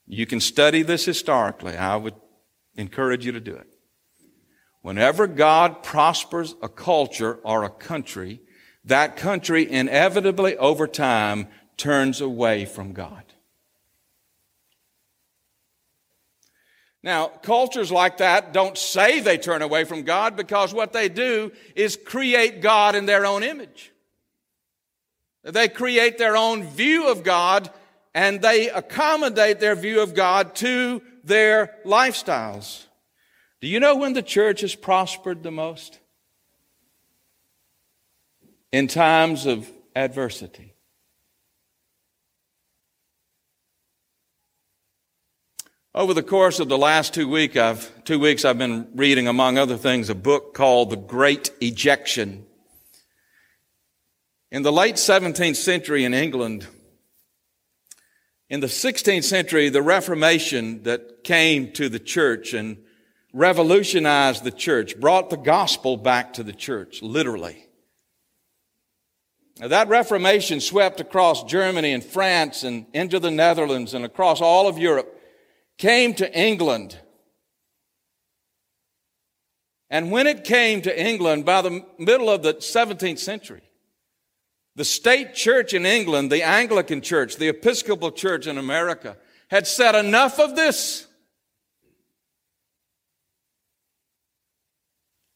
You 0.06 0.26
can 0.26 0.38
study 0.38 0.82
this 0.82 1.04
historically. 1.04 1.76
I 1.76 1.96
would 1.96 2.14
encourage 2.76 3.26
you 3.26 3.32
to 3.32 3.40
do 3.40 3.56
it. 3.56 3.66
Whenever 4.80 5.26
God 5.26 5.82
prospers 5.82 6.54
a 6.62 6.68
culture 6.68 7.40
or 7.42 7.64
a 7.64 7.68
country, 7.68 8.40
that 8.84 9.16
country 9.16 9.68
inevitably 9.68 10.56
over 10.56 10.86
time 10.86 11.48
turns 11.76 12.20
away 12.20 12.64
from 12.64 12.92
God. 12.92 13.24
Now, 17.02 17.26
cultures 17.26 17.90
like 17.90 18.18
that 18.18 18.52
don't 18.52 18.78
say 18.78 19.18
they 19.18 19.36
turn 19.36 19.62
away 19.62 19.82
from 19.82 20.04
God 20.04 20.36
because 20.36 20.72
what 20.72 20.92
they 20.92 21.08
do 21.08 21.50
is 21.74 21.96
create 21.96 22.60
God 22.60 22.94
in 22.94 23.04
their 23.04 23.26
own 23.26 23.42
image. 23.42 23.90
They 25.52 25.68
create 25.68 26.18
their 26.18 26.36
own 26.36 26.64
view 26.64 27.08
of 27.08 27.24
God 27.24 27.70
and 28.14 28.42
they 28.42 28.68
accommodate 28.68 29.60
their 29.60 29.74
view 29.74 30.00
of 30.00 30.14
God 30.14 30.54
to 30.56 31.00
their 31.24 31.76
lifestyles. 31.86 32.84
Do 33.60 33.66
you 33.68 33.80
know 33.80 33.96
when 33.96 34.12
the 34.12 34.22
church 34.22 34.60
has 34.60 34.74
prospered 34.74 35.42
the 35.42 35.50
most? 35.50 36.00
In 38.72 38.88
times 38.88 39.46
of 39.46 39.70
adversity. 39.96 40.74
Over 45.94 46.12
the 46.12 46.22
course 46.22 46.60
of 46.60 46.68
the 46.68 46.78
last 46.78 47.14
two, 47.14 47.28
week 47.28 47.56
I've, 47.56 48.04
two 48.04 48.18
weeks, 48.18 48.44
I've 48.44 48.58
been 48.58 48.88
reading, 48.94 49.26
among 49.26 49.56
other 49.56 49.78
things, 49.78 50.10
a 50.10 50.14
book 50.14 50.52
called 50.52 50.90
The 50.90 50.96
Great 50.96 51.50
Ejection 51.60 52.44
in 54.50 54.62
the 54.62 54.72
late 54.72 54.96
17th 54.96 55.56
century 55.56 56.04
in 56.04 56.14
England, 56.14 56.66
in 58.48 58.60
the 58.60 58.66
16th 58.66 59.24
century, 59.24 59.68
the 59.68 59.82
Reformation 59.82 60.82
that 60.84 61.22
came 61.22 61.72
to 61.72 61.88
the 61.88 61.98
church 61.98 62.54
and 62.54 62.78
revolutionized 63.34 64.42
the 64.42 64.50
church, 64.50 64.98
brought 64.98 65.28
the 65.28 65.36
gospel 65.36 65.98
back 65.98 66.32
to 66.34 66.42
the 66.42 66.52
church, 66.52 67.02
literally. 67.02 67.66
Now, 69.60 69.68
that 69.68 69.88
Reformation 69.88 70.60
swept 70.60 71.00
across 71.00 71.44
Germany 71.44 71.92
and 71.92 72.02
France 72.02 72.62
and 72.62 72.86
into 72.94 73.18
the 73.18 73.30
Netherlands 73.30 73.92
and 73.92 74.04
across 74.04 74.40
all 74.40 74.66
of 74.66 74.78
Europe, 74.78 75.14
came 75.76 76.14
to 76.14 76.38
England. 76.38 76.98
And 79.90 80.10
when 80.10 80.26
it 80.26 80.44
came 80.44 80.80
to 80.82 81.06
England 81.06 81.44
by 81.44 81.60
the 81.60 81.84
middle 81.98 82.30
of 82.30 82.42
the 82.42 82.54
17th 82.54 83.18
century, 83.18 83.67
the 84.78 84.84
state 84.84 85.34
church 85.34 85.74
in 85.74 85.84
England, 85.84 86.30
the 86.30 86.44
Anglican 86.44 87.00
church, 87.00 87.36
the 87.36 87.48
Episcopal 87.48 88.12
church 88.12 88.46
in 88.46 88.58
America, 88.58 89.16
had 89.50 89.66
said 89.66 89.96
enough 89.96 90.38
of 90.38 90.54
this. 90.54 91.08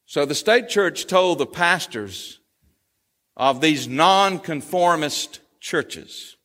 So 0.07 0.25
the 0.25 0.37
state 0.37 0.69
church 0.69 1.09
told 1.09 1.39
the 1.39 1.47
pastors 1.47 2.39
of 3.37 3.61
these 3.61 3.89
nonconformist 3.89 5.41
churches 5.59 6.37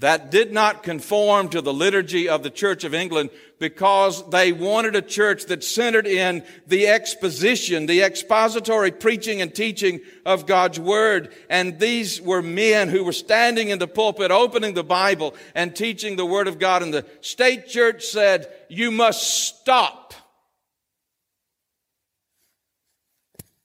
that 0.00 0.30
did 0.30 0.52
not 0.52 0.84
conform 0.84 1.48
to 1.48 1.60
the 1.60 1.72
liturgy 1.72 2.28
of 2.28 2.44
the 2.44 2.50
Church 2.50 2.84
of 2.84 2.94
England 2.94 3.30
because 3.58 4.28
they 4.30 4.52
wanted 4.52 4.94
a 4.94 5.02
church 5.02 5.46
that 5.46 5.64
centered 5.64 6.06
in 6.06 6.44
the 6.68 6.86
exposition, 6.86 7.86
the 7.86 8.02
expository 8.02 8.92
preaching 8.92 9.40
and 9.40 9.52
teaching 9.52 10.00
of 10.24 10.46
God's 10.46 10.78
Word. 10.78 11.34
And 11.50 11.80
these 11.80 12.22
were 12.22 12.42
men 12.42 12.88
who 12.88 13.02
were 13.02 13.12
standing 13.12 13.70
in 13.70 13.80
the 13.80 13.88
pulpit, 13.88 14.30
opening 14.30 14.74
the 14.74 14.84
Bible 14.84 15.34
and 15.56 15.74
teaching 15.74 16.14
the 16.14 16.26
Word 16.26 16.46
of 16.46 16.60
God. 16.60 16.84
And 16.84 16.94
the 16.94 17.04
state 17.20 17.66
church 17.66 18.04
said, 18.04 18.52
you 18.68 18.92
must 18.92 19.22
stop. 19.22 20.14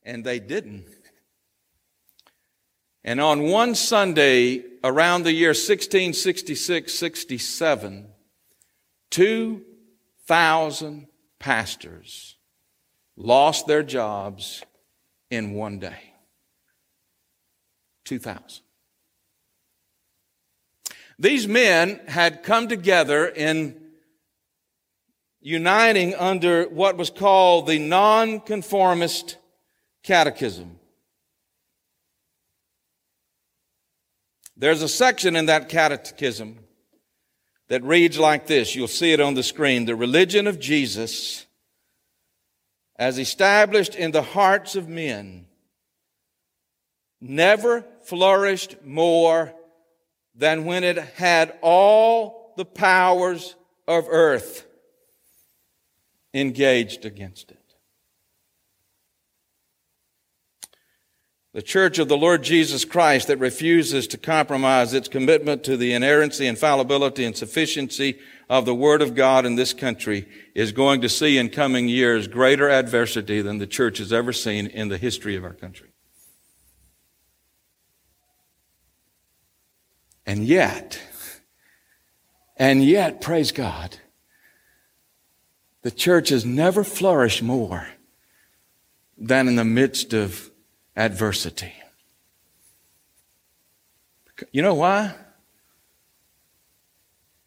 And 0.02 0.24
they 0.24 0.39
didn't. 0.39 0.88
And 3.04 3.20
on 3.20 3.44
one 3.44 3.76
Sunday 3.76 4.63
around 4.84 5.24
the 5.24 5.34
year 5.34 5.50
1666 5.50 6.94
67, 6.94 8.08
2,000 9.10 11.08
pastors 11.39 12.38
lost 13.16 13.68
their 13.68 13.84
jobs 13.84 14.63
in 15.30 15.54
one 15.54 15.80
day. 15.80 16.13
2,000. 18.06 18.63
These 21.20 21.48
men 21.48 22.02
had 22.08 22.44
come 22.44 22.68
together 22.68 23.28
in 23.28 23.80
uniting 25.42 26.16
under 26.16 26.63
what 26.66 26.98
was 26.98 27.10
called 27.10 27.68
the 27.68 27.80
Nonconformist 27.80 29.38
Catechism. 30.02 30.80
There's 34.63 34.82
a 34.82 34.88
section 34.88 35.36
in 35.36 35.47
that 35.47 35.67
catechism 35.67 36.58
that 37.67 37.84
reads 37.84 38.17
like 38.17 38.47
this. 38.47 38.78
You'll 38.78 38.88
see 38.88 39.12
it 39.12 39.19
on 39.19 39.34
the 39.34 39.43
screen. 39.43 39.84
The 39.84 39.93
religion 39.93 40.47
of 40.47 40.58
Jesus, 40.58 41.45
as 42.95 43.19
established 43.19 43.93
in 43.93 44.12
the 44.12 44.21
hearts 44.21 44.78
of 44.78 44.88
men, 44.88 45.47
never 47.19 47.84
flourished 48.04 48.78
more 48.86 49.54
than 50.34 50.63
when 50.63 50.86
it 50.86 50.97
had 50.97 51.54
all 51.62 52.54
the 52.56 52.63
powers 52.63 53.58
of 53.86 54.06
earth 54.08 54.65
engaged 56.34 57.04
against 57.04 57.52
it. 57.52 57.62
The 61.54 61.62
church 61.62 62.00
of 62.00 62.08
the 62.08 62.18
Lord 62.18 62.42
Jesus 62.42 62.84
Christ 62.84 63.28
that 63.28 63.38
refuses 63.38 64.08
to 64.08 64.18
compromise 64.18 64.92
its 64.92 65.08
commitment 65.08 65.63
to 65.66 65.78
the 65.78 65.94
inerrancy, 65.94 66.48
infallibility, 66.48 67.24
and 67.24 67.38
sufficiency 67.38 68.18
of 68.50 68.66
the 68.66 68.74
Word 68.74 69.04
of 69.04 69.13
God 69.13 69.46
in 69.46 69.56
this 69.56 69.72
country 69.72 70.28
is 70.56 70.72
going 70.72 71.02
to 71.02 71.10
see 71.10 71.38
in 71.38 71.50
coming 71.50 71.88
years 71.88 72.28
greater 72.28 72.72
adversity 72.72 73.39
than 73.42 73.60
the 73.60 73.68
church 73.68 74.00
has 74.00 74.12
ever 74.12 74.34
seen 74.34 74.66
in 74.66 74.89
the 74.89 74.98
history 74.98 75.36
of 75.36 75.44
our 75.44 75.54
country. 75.54 75.89
And 80.26 80.46
yet, 80.46 81.00
and 82.58 82.84
yet, 82.84 83.22
praise 83.22 83.52
God, 83.52 83.98
the 85.84 85.92
church 85.92 86.30
has 86.30 86.46
never 86.46 86.84
flourished 86.84 87.44
more 87.44 87.89
than 89.18 89.48
in 89.48 89.56
the 89.56 89.66
midst 89.66 90.13
of 90.13 90.50
adversity. 90.95 91.73
You 94.51 94.62
know 94.62 94.73
why? 94.73 95.15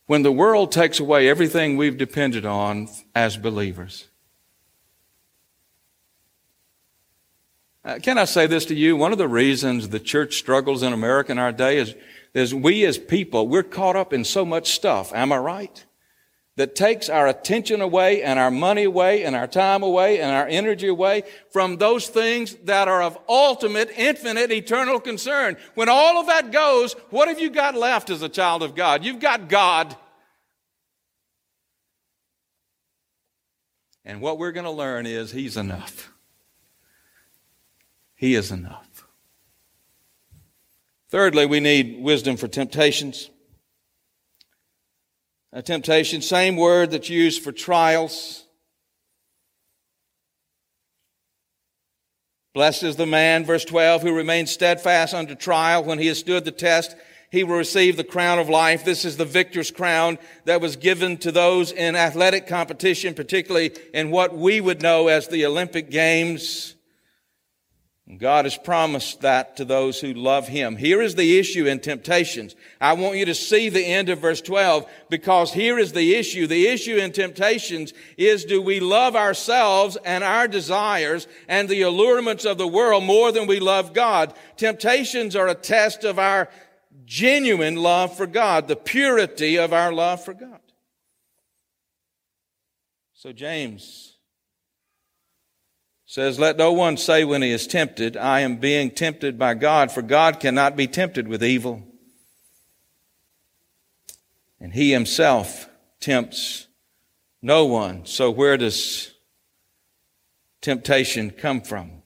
When 0.07 0.23
the 0.23 0.33
world 0.33 0.71
takes 0.71 1.01
away 1.01 1.29
everything 1.29 1.77
we've 1.77 1.99
depended 1.99 2.47
on 2.47 2.89
as 3.15 3.37
believers. 3.37 4.09
Uh, 7.85 7.99
can 8.03 8.19
I 8.19 8.25
say 8.25 8.47
this 8.47 8.65
to 8.67 8.75
you? 8.75 8.97
One 8.97 9.13
of 9.13 9.19
the 9.19 9.29
reasons 9.29 9.89
the 9.89 10.01
church 10.01 10.37
struggles 10.39 10.83
in 10.83 10.93
America 10.93 11.33
in 11.33 11.39
our 11.39 11.53
day 11.53 11.79
is, 11.79 11.95
is 12.35 12.55
we 12.55 12.85
as 12.85 12.99
people, 12.99 13.47
we're 13.47 13.63
caught 13.63 13.95
up 13.95 14.13
in 14.13 14.25
so 14.25 14.45
much 14.45 14.73
stuff. 14.73 15.13
Am 15.15 15.33
I 15.33 15.39
right? 15.39 15.85
That 16.57 16.75
takes 16.75 17.09
our 17.09 17.27
attention 17.27 17.83
away 17.83 18.23
and 18.23 18.39
our 18.39 18.51
money 18.51 18.85
away 18.85 19.25
and 19.25 19.37
our 19.37 19.47
time 19.47 19.83
away 19.83 20.21
and 20.21 20.35
our 20.35 20.47
energy 20.47 20.89
away 20.89 21.23
from 21.51 21.77
those 21.77 22.09
things 22.09 22.55
that 22.65 22.89
are 22.89 23.03
of 23.03 23.19
ultimate, 23.29 23.91
infinite, 23.97 24.51
eternal 24.51 24.99
concern. 24.99 25.57
When 25.75 25.91
all 25.91 26.19
of 26.19 26.27
that 26.27 26.51
goes, 26.53 26.95
what 27.11 27.29
have 27.29 27.39
you 27.39 27.51
got 27.51 27.75
left 27.75 28.09
as 28.09 28.23
a 28.23 28.29
child 28.29 28.63
of 28.63 28.75
God? 28.75 29.05
You've 29.05 29.21
got 29.21 29.49
God. 29.49 29.95
And 34.05 34.21
what 34.21 34.39
we're 34.39 34.53
going 34.53 34.65
to 34.65 34.71
learn 34.71 35.05
is 35.05 35.33
He's 35.33 35.57
enough. 35.57 36.13
He 38.15 38.35
is 38.35 38.51
enough. 38.51 39.07
Thirdly, 41.11 41.45
we 41.45 41.61
need 41.61 42.03
wisdom 42.03 42.37
for 42.37 42.49
temptations. 42.49 43.31
A 45.57 45.63
temptation, 45.63 46.21
same 46.21 46.57
word 46.57 46.91
that's 46.91 47.09
used 47.09 47.43
for 47.43 47.51
trials. 47.51 48.45
Blessed 52.53 52.83
is 52.83 52.97
the 52.97 53.07
man, 53.07 53.47
verse 53.47 53.65
12, 53.65 54.03
who 54.03 54.15
remains 54.15 54.51
steadfast 54.51 55.15
under 55.15 55.35
trial. 55.35 55.83
When 55.83 55.99
he 55.99 56.09
has 56.09 56.19
stood 56.19 56.45
the 56.45 56.51
test, 56.51 56.95
he 57.31 57.43
will 57.43 57.57
receive 57.57 57.97
the 57.97 58.05
crown 58.05 58.39
of 58.39 58.51
life. 58.51 58.85
This 58.85 59.07
is 59.07 59.17
the 59.17 59.25
victor's 59.25 59.71
crown 59.71 60.19
that 60.45 60.61
was 60.61 60.77
given 60.77 61.17
to 61.19 61.33
those 61.33 61.73
in 61.73 61.97
athletic 61.97 62.47
competition, 62.47 63.15
particularly 63.15 63.75
in 63.95 64.11
what 64.11 64.37
we 64.37 64.61
would 64.61 64.83
know 64.83 65.09
as 65.09 65.27
the 65.27 65.47
Olympic 65.47 65.91
Games. 65.91 66.76
God 68.15 68.45
has 68.45 68.57
promised 68.57 69.23
that 69.23 69.57
to 69.57 69.65
those 69.65 70.01
who 70.01 70.15
love 70.15 70.47
Him. 70.47 70.77
Here 70.77 71.03
is 71.03 71.17
the 71.17 71.41
issue 71.41 71.67
in 71.67 71.81
temptations. 71.81 72.55
I 72.81 72.93
want 72.93 73.17
you 73.17 73.25
to 73.25 73.35
see 73.35 73.69
the 73.69 73.85
end 73.85 74.11
of 74.11 74.21
verse 74.21 74.41
12 74.41 74.89
because 75.11 75.53
here 75.53 75.77
is 75.77 75.93
the 75.93 76.15
issue. 76.15 76.47
The 76.47 76.69
issue 76.69 76.99
in 76.99 77.11
temptations 77.11 77.93
is 78.17 78.45
do 78.45 78.63
we 78.63 78.79
love 78.79 79.17
ourselves 79.17 79.97
and 80.05 80.23
our 80.23 80.47
desires 80.47 81.27
and 81.49 81.69
the 81.69 81.83
allurements 81.83 82.45
of 82.45 82.59
the 82.59 82.69
world 82.69 83.03
more 83.03 83.33
than 83.33 83.49
we 83.49 83.59
love 83.59 83.93
God? 83.93 84.35
Temptations 84.57 85.35
are 85.35 85.49
a 85.49 85.55
test 85.57 86.05
of 86.05 86.21
our 86.21 86.49
genuine 87.07 87.75
love 87.75 88.17
for 88.17 88.29
God, 88.29 88.69
the 88.69 88.77
purity 88.77 89.59
of 89.59 89.73
our 89.73 89.93
love 89.93 90.25
for 90.25 90.33
God. 90.33 90.61
So 93.15 93.33
James 93.33 94.16
says, 96.07 96.39
Let 96.39 96.57
no 96.57 96.73
one 96.73 96.97
say 96.97 97.25
when 97.25 97.43
he 97.43 97.51
is 97.51 97.67
tempted, 97.67 98.17
I 98.17 98.41
am 98.41 98.57
being 98.57 98.91
tempted 98.91 99.39
by 99.39 99.55
God, 99.55 99.91
for 99.93 100.03
God 100.03 100.41
cannot 100.41 100.77
be 100.77 100.87
tempted 100.87 101.29
with 101.29 101.45
evil. 101.45 101.83
And 104.61 104.73
he 104.73 104.93
himself 104.93 105.69
tempts 106.01 106.69
no 107.43 107.67
one. 107.67 108.07
So 108.07 108.31
where 108.31 108.57
does 108.57 109.13
temptation 110.63 111.31
come 111.31 111.61
from? 111.61 112.03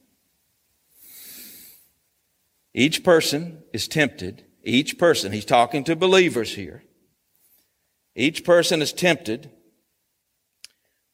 Each 2.75 3.05
person 3.05 3.63
is 3.73 3.87
tempted. 3.87 4.45
Each 4.63 4.99
person, 4.99 5.33
he's 5.33 5.45
talking 5.45 5.85
to 5.85 5.97
believers 5.97 6.55
here. 6.55 6.85
Each 8.15 8.45
person 8.45 8.83
is 8.83 8.93
tempted 8.93 9.51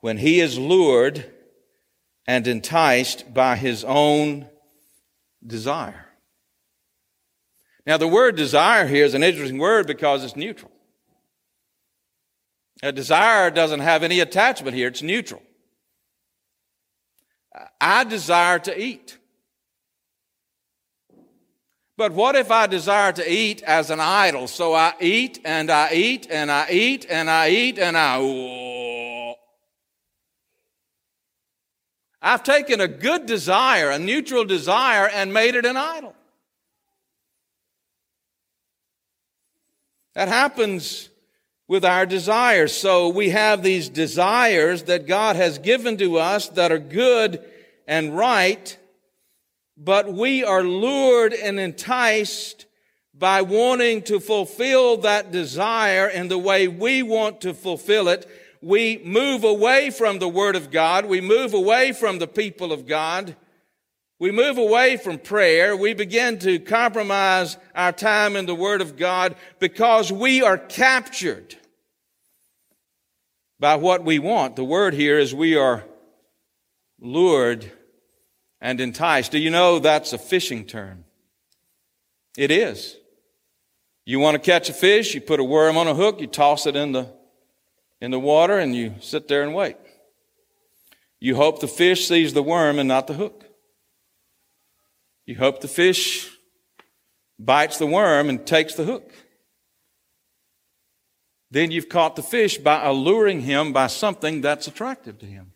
when 0.01 0.19
he 0.19 0.41
is 0.41 0.59
lured 0.59 1.33
and 2.27 2.47
enticed 2.47 3.33
by 3.33 3.57
his 3.57 3.85
own 3.85 4.47
desire. 5.47 6.07
Now, 7.87 7.97
the 7.97 8.09
word 8.09 8.37
desire 8.37 8.87
here 8.87 9.05
is 9.05 9.15
an 9.15 9.23
interesting 9.23 9.59
word 9.59 9.87
because 9.87 10.25
it's 10.25 10.35
neutral. 10.35 10.73
A 12.83 12.93
desire 12.93 13.51
doesn't 13.51 13.81
have 13.81 14.03
any 14.03 14.21
attachment 14.21 14.77
here, 14.77 14.89
it's 14.89 15.03
neutral. 15.03 15.43
I 17.81 18.05
desire 18.05 18.59
to 18.61 18.79
eat. 18.79 19.17
But 21.97 22.13
what 22.13 22.37
if 22.37 22.51
I 22.51 22.67
desire 22.67 23.13
to 23.13 23.33
eat 23.33 23.63
as 23.63 23.91
an 23.91 24.01
idol? 24.01 24.49
So 24.49 24.75
I 24.75 24.93
eat 25.01 25.41
and 25.45 25.71
I 25.71 25.93
eat 25.95 26.27
and 26.29 26.51
I 26.51 26.69
eat 26.71 27.07
and 27.09 27.31
I 27.31 27.49
eat 27.49 27.79
and 27.79 27.97
I. 27.97 28.96
I've 32.27 32.43
taken 32.43 32.81
a 32.81 32.89
good 32.89 33.25
desire, 33.27 33.89
a 33.91 34.01
neutral 34.01 34.45
desire, 34.45 35.07
and 35.07 35.33
made 35.33 35.55
it 35.55 35.65
an 35.65 35.77
idol. 35.77 36.13
That 40.15 40.27
happens 40.27 41.09
with 41.69 41.85
our 41.85 42.05
desires. 42.05 42.77
So 42.77 43.11
we 43.11 43.31
have 43.31 43.63
these 43.63 43.89
desires 43.89 44.83
that 44.85 45.07
God 45.07 45.37
has 45.37 45.59
given 45.59 45.99
to 45.99 46.19
us 46.19 46.49
that 46.49 46.73
are 46.73 46.81
good 46.81 47.45
and 47.87 48.17
right, 48.17 48.77
but 49.77 50.13
we 50.13 50.43
are 50.43 50.65
lured 50.65 51.33
and 51.33 51.61
enticed 51.61 52.67
by 53.15 53.43
wanting 53.43 54.03
to 54.03 54.19
fulfill 54.19 54.97
that 54.97 55.31
desire 55.31 56.09
in 56.09 56.27
the 56.27 56.39
way 56.39 56.67
we 56.67 57.05
want 57.05 57.43
to 57.43 57.55
fulfill 57.55 58.09
it 58.09 58.29
we 58.67 59.01
move 59.05 59.45
away 59.45 59.91
from 59.91 60.19
the 60.19 60.29
Word 60.29 60.57
of 60.57 60.73
God. 60.73 61.07
We 61.07 61.21
move 61.21 61.55
away 61.55 61.93
from 61.93 62.19
the 62.19 62.27
people 62.27 62.73
of 62.73 62.85
God. 62.85 63.37
We 64.19 64.33
move 64.33 64.59
away 64.59 64.97
from 64.97 65.21
prayer. 65.21 65.77
We 65.77 65.95
begin 65.95 66.41
to 66.41 66.59
compromise 66.59 67.59
our 67.77 67.93
time 67.93 68.35
in 68.35 68.47
the 68.47 68.57
Word 68.57 68.81
of 68.81 68.97
God 68.97 69.37
because 69.61 70.11
we 70.11 70.43
are 70.43 70.59
captured 70.59 71.55
by 73.61 73.77
what 73.77 74.05
we 74.05 74.19
want. 74.19 74.57
The 74.57 74.65
word 74.65 74.95
here 74.95 75.17
is 75.17 75.33
we 75.33 75.57
are 75.57 75.85
lured 77.01 77.71
and 78.61 78.81
enticed. 78.81 79.31
Do 79.31 79.39
you 79.39 79.51
know 79.51 79.79
that's 79.79 80.13
a 80.13 80.19
fishing 80.19 80.65
term? 80.65 81.05
It 82.37 82.51
is. 82.51 82.97
You 84.05 84.19
want 84.19 84.35
to 84.35 84.41
catch 84.41 84.69
a 84.69 84.73
fish, 84.73 85.15
you 85.15 85.21
put 85.21 85.39
a 85.39 85.45
worm 85.45 85.77
on 85.77 85.87
a 85.87 85.95
hook, 85.95 86.21
you 86.21 86.27
toss 86.27 86.67
it 86.67 86.75
in 86.75 86.91
the 86.91 87.16
in 88.01 88.11
the 88.11 88.21
water 88.21 88.59
and 88.59 88.75
you 88.75 88.95
sit 89.01 89.29
there 89.29 89.43
and 89.43 89.55
wait. 89.55 89.77
You 91.19 91.37
hope 91.37 91.61
the 91.61 91.69
fish 91.69 92.07
sees 92.07 92.35
the 92.35 92.43
worm 92.43 92.79
and 92.79 92.89
not 92.89 93.07
the 93.07 93.15
hook. 93.15 93.45
You 95.25 95.37
hope 95.37 95.61
the 95.61 95.69
fish 95.69 96.31
bites 97.39 97.79
the 97.79 97.87
worm 97.87 98.29
and 98.29 98.47
takes 98.47 98.75
the 98.75 98.85
hook. 98.85 99.13
Then 101.51 101.71
you've 101.71 101.89
caught 101.89 102.17
the 102.17 102.23
fish 102.23 102.59
by 102.59 102.85
alluring 102.85 103.41
him 103.41 103.73
by 103.73 103.87
something 103.87 104.41
that's 104.41 104.67
attractive 104.67 105.19
to 105.19 105.27
him. 105.27 105.53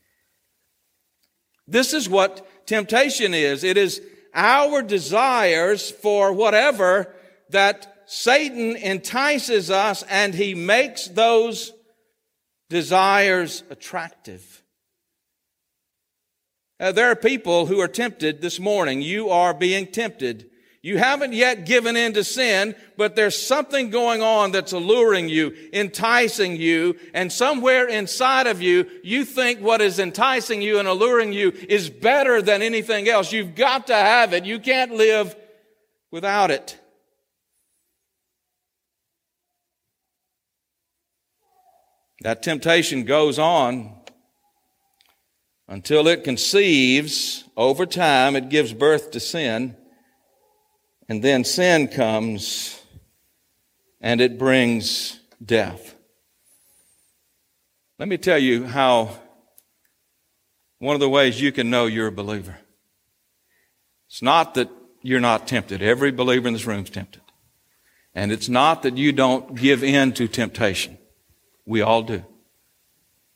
This 1.67 1.92
is 1.92 2.08
what 2.08 2.67
temptation 2.67 3.35
is. 3.35 3.65
It 3.65 3.77
is 3.77 4.02
our 4.35 4.83
desires 4.83 5.90
for 5.90 6.33
whatever 6.33 7.15
that 7.50 8.02
Satan 8.06 8.77
entices 8.77 9.71
us 9.71 10.02
and 10.04 10.35
he 10.35 10.54
makes 10.54 11.06
those 11.06 11.73
desires 12.71 13.62
attractive. 13.68 14.62
Uh, 16.79 16.92
there 16.92 17.10
are 17.10 17.16
people 17.16 17.66
who 17.66 17.79
are 17.81 17.88
tempted 17.88 18.40
this 18.40 18.58
morning. 18.58 19.02
You 19.02 19.29
are 19.29 19.52
being 19.52 19.87
tempted. 19.88 20.48
You 20.83 20.96
haven't 20.96 21.35
yet 21.35 21.66
given 21.66 21.94
in 21.94 22.14
to 22.14 22.25
sin, 22.25 22.75
but 22.96 23.14
there's 23.14 23.37
something 23.37 23.90
going 23.90 24.23
on 24.23 24.52
that's 24.52 24.73
alluring 24.73 25.29
you, 25.29 25.54
enticing 25.75 26.56
you, 26.56 26.96
and 27.12 27.31
somewhere 27.31 27.87
inside 27.87 28.46
of 28.46 28.62
you, 28.62 28.88
you 29.04 29.27
think 29.27 29.60
what 29.60 29.83
is 29.83 29.98
enticing 29.98 30.62
you 30.62 30.79
and 30.79 30.88
alluring 30.88 31.35
you 31.35 31.52
is 31.68 31.90
better 31.90 32.40
than 32.40 32.62
anything 32.62 33.10
else. 33.10 33.31
You've 33.31 33.54
got 33.54 33.88
to 33.88 33.94
have 33.94 34.33
it. 34.33 34.46
You 34.46 34.58
can't 34.58 34.94
live 34.94 35.37
without 36.10 36.50
it. 36.50 36.79
That 42.23 42.42
temptation 42.42 43.04
goes 43.04 43.38
on 43.38 43.94
until 45.68 46.06
it 46.06 46.25
conceives. 46.25 47.44
Over 47.56 47.87
time, 47.87 48.37
it 48.37 48.50
gives 48.50 48.73
birth 48.73 49.12
to 49.12 49.21
sin. 49.21 49.77
And 51.08 51.23
then 51.23 51.44
sin 51.44 51.88
comes 51.88 52.81
and 54.00 54.21
it 54.21 54.38
brings 54.38 55.18
death. 55.44 55.94
Let 57.98 58.08
me 58.08 58.16
tell 58.16 58.38
you 58.38 58.64
how 58.66 59.18
one 60.79 60.94
of 60.94 61.00
the 61.00 61.08
ways 61.08 61.40
you 61.40 61.52
can 61.52 61.68
know 61.68 61.87
you're 61.87 62.06
a 62.06 62.12
believer. 62.12 62.56
It's 64.08 64.23
not 64.23 64.54
that 64.54 64.71
you're 65.02 65.21
not 65.21 65.46
tempted. 65.46 65.83
Every 65.83 66.10
believer 66.10 66.48
in 66.48 66.54
this 66.54 66.66
room 66.66 66.85
is 66.85 66.90
tempted. 66.90 67.23
And 68.14 68.33
it's 68.33 68.48
not 68.48 68.83
that 68.83 68.96
you 68.96 69.12
don't 69.12 69.54
give 69.54 69.85
in 69.85 70.12
to 70.14 70.29
temptation. 70.29 70.98
We 71.71 71.81
all 71.83 72.02
do. 72.02 72.25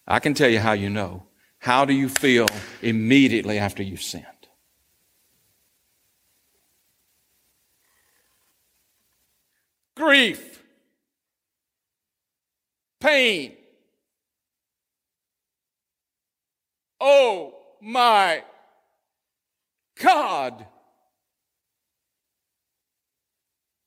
I 0.07 0.18
can 0.18 0.35
tell 0.35 0.51
you 0.51 0.59
how 0.59 0.72
you 0.72 0.91
know. 0.91 1.22
How 1.59 1.85
do 1.85 1.95
you 1.95 2.09
feel 2.09 2.49
immediately 2.82 3.59
after 3.59 3.82
you've 3.82 4.03
sinned? 4.03 4.26
grief, 9.95 10.62
pain. 13.01 13.53
Oh 17.01 17.55
my 17.80 18.43
God. 20.01 20.66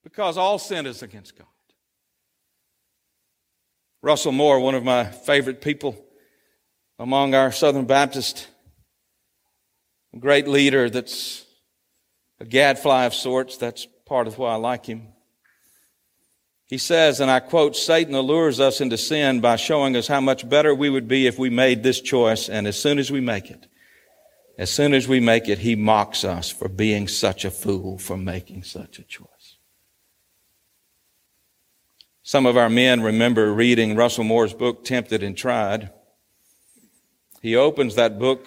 Because 0.03 0.37
all 0.37 0.59
sin 0.59 0.85
is 0.85 1.03
against 1.03 1.37
God. 1.37 1.47
Russell 4.07 4.31
Moore, 4.31 4.61
one 4.61 4.73
of 4.73 4.85
my 4.85 5.03
favorite 5.03 5.59
people 5.59 6.01
among 6.97 7.35
our 7.35 7.51
Southern 7.51 7.83
Baptists, 7.83 8.47
a 10.13 10.17
great 10.17 10.47
leader 10.47 10.89
that's 10.89 11.45
a 12.39 12.45
gadfly 12.45 13.03
of 13.03 13.13
sorts. 13.13 13.57
That's 13.57 13.85
part 14.05 14.27
of 14.27 14.37
why 14.37 14.53
I 14.53 14.55
like 14.55 14.85
him. 14.85 15.09
He 16.67 16.77
says, 16.77 17.19
and 17.19 17.29
I 17.29 17.41
quote, 17.41 17.75
Satan 17.75 18.15
allures 18.15 18.61
us 18.61 18.79
into 18.79 18.97
sin 18.97 19.41
by 19.41 19.57
showing 19.57 19.97
us 19.97 20.07
how 20.07 20.21
much 20.21 20.47
better 20.47 20.73
we 20.73 20.89
would 20.89 21.09
be 21.09 21.27
if 21.27 21.37
we 21.37 21.49
made 21.49 21.83
this 21.83 21.99
choice. 21.99 22.47
And 22.47 22.65
as 22.65 22.81
soon 22.81 22.99
as 22.99 23.11
we 23.11 23.19
make 23.19 23.51
it, 23.51 23.67
as 24.57 24.71
soon 24.71 24.93
as 24.93 25.05
we 25.05 25.19
make 25.19 25.49
it, 25.49 25.59
he 25.59 25.75
mocks 25.75 26.23
us 26.23 26.49
for 26.49 26.69
being 26.69 27.09
such 27.09 27.43
a 27.43 27.51
fool 27.51 27.97
for 27.97 28.15
making 28.15 28.63
such 28.63 28.99
a 28.99 29.03
choice. 29.03 29.36
Some 32.27 32.45
of 32.45 32.57
our 32.57 32.69
men 32.69 33.01
remember 33.03 33.53
reading 33.53 33.95
Russell 33.95 34.25
Moore's 34.25 34.53
book, 34.53 34.83
Tempted 34.83 35.23
and 35.23 35.37
Tried. 35.37 35.91
He 37.41 37.55
opens 37.55 37.95
that 37.95 38.19
book 38.19 38.45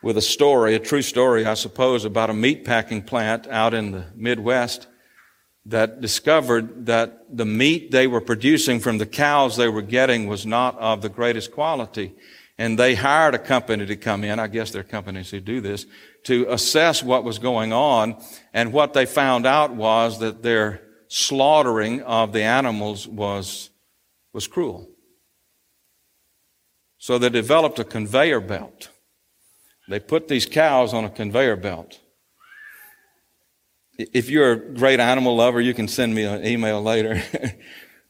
with 0.00 0.16
a 0.16 0.22
story, 0.22 0.76
a 0.76 0.78
true 0.78 1.02
story, 1.02 1.44
I 1.44 1.54
suppose, 1.54 2.04
about 2.04 2.30
a 2.30 2.34
meat 2.34 2.64
packing 2.64 3.02
plant 3.02 3.48
out 3.48 3.74
in 3.74 3.90
the 3.90 4.06
Midwest 4.14 4.86
that 5.66 6.00
discovered 6.00 6.86
that 6.86 7.36
the 7.36 7.44
meat 7.44 7.90
they 7.90 8.06
were 8.06 8.20
producing 8.20 8.78
from 8.78 8.98
the 8.98 9.06
cows 9.06 9.56
they 9.56 9.68
were 9.68 9.82
getting 9.82 10.28
was 10.28 10.46
not 10.46 10.78
of 10.78 11.02
the 11.02 11.08
greatest 11.08 11.50
quality. 11.50 12.14
And 12.58 12.78
they 12.78 12.94
hired 12.94 13.34
a 13.34 13.40
company 13.40 13.86
to 13.86 13.96
come 13.96 14.22
in, 14.22 14.38
I 14.38 14.46
guess 14.46 14.70
there 14.70 14.82
are 14.82 14.84
companies 14.84 15.32
who 15.32 15.40
do 15.40 15.60
this, 15.60 15.84
to 16.26 16.46
assess 16.48 17.02
what 17.02 17.24
was 17.24 17.40
going 17.40 17.72
on. 17.72 18.22
And 18.54 18.72
what 18.72 18.92
they 18.92 19.04
found 19.04 19.46
out 19.46 19.74
was 19.74 20.20
that 20.20 20.44
their 20.44 20.87
slaughtering 21.08 22.02
of 22.02 22.32
the 22.32 22.42
animals 22.42 23.08
was, 23.08 23.70
was 24.32 24.46
cruel. 24.46 24.88
So 26.98 27.18
they 27.18 27.28
developed 27.28 27.78
a 27.78 27.84
conveyor 27.84 28.40
belt. 28.40 28.90
They 29.88 30.00
put 30.00 30.28
these 30.28 30.46
cows 30.46 30.92
on 30.92 31.04
a 31.04 31.10
conveyor 31.10 31.56
belt 31.56 32.00
if 33.98 34.30
you're 34.30 34.52
a 34.52 34.56
great 34.56 35.00
animal 35.00 35.36
lover, 35.36 35.60
you 35.60 35.74
can 35.74 35.88
send 35.88 36.14
me 36.14 36.24
an 36.24 36.46
email 36.46 36.82
later. 36.82 37.22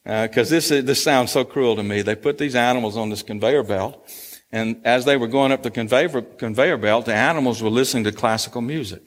Because 0.04 0.52
uh, 0.52 0.56
this, 0.56 0.68
this 0.68 1.02
sounds 1.02 1.32
so 1.32 1.44
cruel 1.44 1.76
to 1.76 1.82
me. 1.82 2.02
They 2.02 2.14
put 2.14 2.38
these 2.38 2.54
animals 2.54 2.96
on 2.96 3.08
this 3.08 3.22
conveyor 3.22 3.62
belt, 3.62 4.06
and 4.52 4.80
as 4.84 5.04
they 5.04 5.16
were 5.16 5.28
going 5.28 5.50
up 5.50 5.62
the 5.62 5.70
conveyor, 5.70 6.22
conveyor 6.22 6.76
belt, 6.76 7.06
the 7.06 7.14
animals 7.14 7.62
were 7.62 7.70
listening 7.70 8.04
to 8.04 8.12
classical 8.12 8.60
music. 8.60 9.02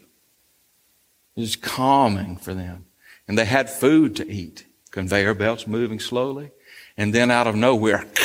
It 1.35 1.41
was 1.41 1.55
calming 1.55 2.37
for 2.37 2.53
them. 2.53 2.85
And 3.31 3.37
they 3.37 3.45
had 3.45 3.69
food 3.69 4.17
to 4.17 4.29
eat. 4.29 4.65
Conveyor 4.91 5.35
belts 5.35 5.65
moving 5.65 6.01
slowly. 6.01 6.51
And 6.97 7.13
then 7.13 7.31
out 7.31 7.47
of 7.47 7.55
nowhere, 7.55 8.05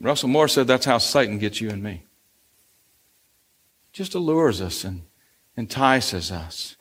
Russell 0.00 0.28
Moore 0.28 0.48
said 0.48 0.66
that's 0.66 0.86
how 0.86 0.98
Satan 0.98 1.38
gets 1.38 1.60
you 1.60 1.70
and 1.70 1.84
me 1.84 2.02
just 3.92 4.16
allures 4.16 4.60
us 4.60 4.82
and 4.82 5.02
entices 5.56 6.32
us. 6.32 6.74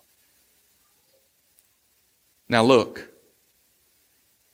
Now, 2.50 2.64
look, 2.64 3.08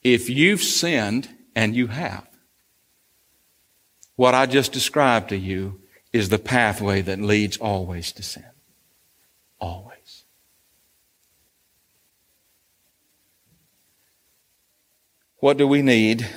if 0.01 0.29
you've 0.29 0.61
sinned, 0.61 1.29
and 1.55 1.73
you 1.73 1.87
have, 1.87 2.27
what 4.17 4.35
I 4.35 4.45
just 4.45 4.73
described 4.73 5.29
to 5.29 5.37
you 5.37 5.79
is 6.11 6.27
the 6.27 6.37
pathway 6.37 7.01
that 7.03 7.21
leads 7.21 7.55
always 7.55 8.11
to 8.11 8.23
sin. 8.23 8.43
Always. 9.63 10.25
What 15.37 15.55
do 15.55 15.65
we 15.65 15.81
need? 15.81 16.27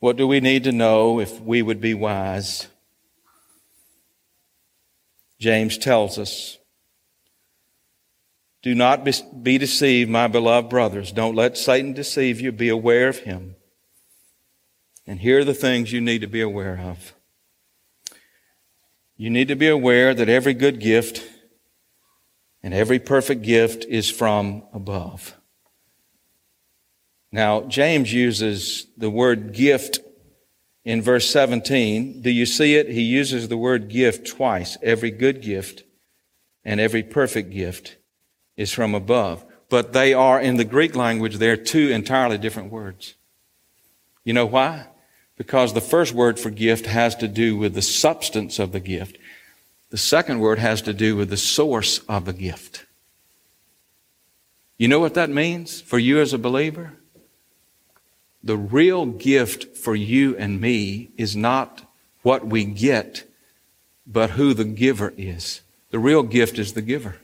What 0.00 0.18
do 0.18 0.26
we 0.26 0.40
need 0.40 0.64
to 0.64 0.72
know 0.72 1.18
if 1.18 1.40
we 1.40 1.62
would 1.62 1.80
be 1.80 1.94
wise? 1.94 2.68
James 5.38 5.78
tells 5.78 6.18
us. 6.18 6.58
Do 8.60 8.74
not 8.74 9.02
be 9.42 9.56
deceived, 9.56 10.10
my 10.10 10.28
beloved 10.28 10.68
brothers. 10.68 11.10
Don't 11.10 11.34
let 11.34 11.56
Satan 11.56 11.94
deceive 11.94 12.38
you. 12.38 12.52
Be 12.52 12.68
aware 12.68 13.08
of 13.08 13.20
him. 13.20 13.56
And 15.06 15.20
here 15.20 15.38
are 15.38 15.44
the 15.44 15.54
things 15.54 15.90
you 15.90 16.02
need 16.02 16.20
to 16.20 16.26
be 16.26 16.42
aware 16.42 16.78
of. 16.78 17.14
You 19.16 19.30
need 19.30 19.48
to 19.48 19.54
be 19.54 19.68
aware 19.68 20.12
that 20.12 20.28
every 20.28 20.54
good 20.54 20.80
gift 20.80 21.22
and 22.62 22.74
every 22.74 22.98
perfect 22.98 23.42
gift 23.42 23.84
is 23.84 24.10
from 24.10 24.64
above. 24.72 25.36
Now, 27.30 27.62
James 27.62 28.12
uses 28.12 28.86
the 28.96 29.10
word 29.10 29.52
gift 29.52 30.00
in 30.84 31.02
verse 31.02 31.28
17. 31.30 32.22
Do 32.22 32.30
you 32.30 32.46
see 32.46 32.76
it? 32.76 32.88
He 32.88 33.02
uses 33.02 33.48
the 33.48 33.56
word 33.56 33.88
gift 33.88 34.26
twice. 34.26 34.76
Every 34.82 35.10
good 35.10 35.42
gift 35.42 35.84
and 36.64 36.80
every 36.80 37.02
perfect 37.02 37.50
gift 37.50 37.96
is 38.56 38.72
from 38.72 38.94
above. 38.94 39.44
But 39.68 39.92
they 39.92 40.14
are, 40.14 40.40
in 40.40 40.56
the 40.56 40.64
Greek 40.64 40.94
language, 40.94 41.36
they're 41.36 41.56
two 41.56 41.90
entirely 41.90 42.38
different 42.38 42.70
words. 42.70 43.14
You 44.24 44.32
know 44.32 44.46
why? 44.46 44.86
Because 45.36 45.72
the 45.72 45.80
first 45.80 46.14
word 46.14 46.38
for 46.38 46.50
gift 46.50 46.86
has 46.86 47.16
to 47.16 47.28
do 47.28 47.56
with 47.56 47.74
the 47.74 47.82
substance 47.82 48.58
of 48.58 48.72
the 48.72 48.80
gift. 48.80 49.18
The 49.90 49.98
second 49.98 50.40
word 50.40 50.58
has 50.58 50.82
to 50.82 50.94
do 50.94 51.16
with 51.16 51.30
the 51.30 51.36
source 51.36 51.98
of 52.08 52.24
the 52.24 52.32
gift. 52.32 52.86
You 54.78 54.88
know 54.88 55.00
what 55.00 55.14
that 55.14 55.30
means 55.30 55.80
for 55.80 55.98
you 55.98 56.20
as 56.20 56.32
a 56.32 56.38
believer? 56.38 56.92
the 58.44 58.56
real 58.58 59.06
gift 59.06 59.74
for 59.74 59.96
you 59.96 60.36
and 60.36 60.60
me 60.60 61.08
is 61.16 61.34
not 61.34 61.82
what 62.20 62.46
we 62.46 62.64
get, 62.64 63.24
but 64.06 64.30
who 64.30 64.52
the 64.52 64.64
giver 64.64 65.14
is. 65.16 65.62
The 65.90 65.98
real 65.98 66.22
gift 66.22 66.58
is 66.58 66.74
the 66.74 66.82
giver. 66.82 67.16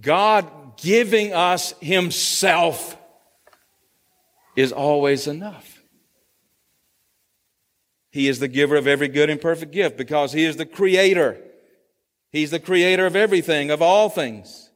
God 0.00 0.76
giving 0.76 1.32
us 1.32 1.72
Himself 1.80 2.96
is 4.56 4.72
always 4.72 5.26
enough. 5.26 5.82
He 8.10 8.28
is 8.28 8.38
the 8.38 8.48
giver 8.48 8.76
of 8.76 8.86
every 8.86 9.08
good 9.08 9.30
and 9.30 9.40
perfect 9.40 9.72
gift 9.72 9.96
because 9.96 10.32
He 10.32 10.44
is 10.44 10.56
the 10.56 10.66
creator. 10.66 11.40
He's 12.30 12.50
the 12.50 12.60
creator 12.60 13.06
of 13.06 13.16
everything, 13.16 13.70
of 13.70 13.80
all 13.80 14.08
things. 14.08 14.70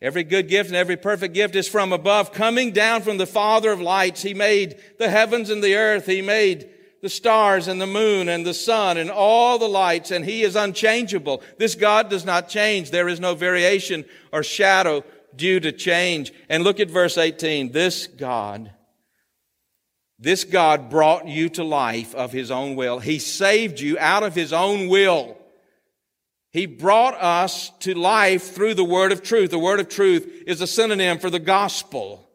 Every 0.00 0.22
good 0.22 0.48
gift 0.48 0.68
and 0.68 0.76
every 0.76 0.96
perfect 0.96 1.34
gift 1.34 1.56
is 1.56 1.68
from 1.68 1.92
above, 1.92 2.32
coming 2.32 2.70
down 2.72 3.02
from 3.02 3.18
the 3.18 3.26
Father 3.26 3.72
of 3.72 3.80
lights. 3.80 4.22
He 4.22 4.32
made 4.32 4.80
the 4.98 5.10
heavens 5.10 5.50
and 5.50 5.62
the 5.62 5.74
earth. 5.74 6.06
He 6.06 6.22
made 6.22 6.70
the 7.02 7.08
stars 7.08 7.68
and 7.68 7.80
the 7.80 7.86
moon 7.86 8.28
and 8.28 8.46
the 8.46 8.54
sun 8.54 8.96
and 8.96 9.10
all 9.10 9.58
the 9.58 9.68
lights, 9.68 10.10
and 10.10 10.24
He 10.24 10.42
is 10.42 10.56
unchangeable. 10.56 11.42
This 11.58 11.74
God 11.74 12.08
does 12.08 12.24
not 12.24 12.48
change. 12.48 12.90
There 12.90 13.08
is 13.08 13.20
no 13.20 13.34
variation 13.34 14.04
or 14.32 14.42
shadow 14.42 15.04
due 15.34 15.60
to 15.60 15.72
change. 15.72 16.32
And 16.48 16.64
look 16.64 16.80
at 16.80 16.90
verse 16.90 17.18
18. 17.18 17.72
This 17.72 18.06
God, 18.06 18.72
this 20.18 20.44
God 20.44 20.90
brought 20.90 21.28
you 21.28 21.48
to 21.50 21.64
life 21.64 22.14
of 22.14 22.32
His 22.32 22.50
own 22.50 22.74
will. 22.74 22.98
He 22.98 23.18
saved 23.18 23.80
you 23.80 23.98
out 23.98 24.22
of 24.22 24.34
His 24.34 24.52
own 24.52 24.88
will. 24.88 25.36
He 26.50 26.66
brought 26.66 27.14
us 27.14 27.70
to 27.80 27.94
life 27.94 28.54
through 28.54 28.74
the 28.74 28.84
word 28.84 29.12
of 29.12 29.22
truth. 29.22 29.50
The 29.50 29.58
word 29.58 29.80
of 29.80 29.88
truth 29.88 30.26
is 30.46 30.60
a 30.60 30.66
synonym 30.66 31.18
for 31.18 31.30
the 31.30 31.38
gospel. 31.38 32.28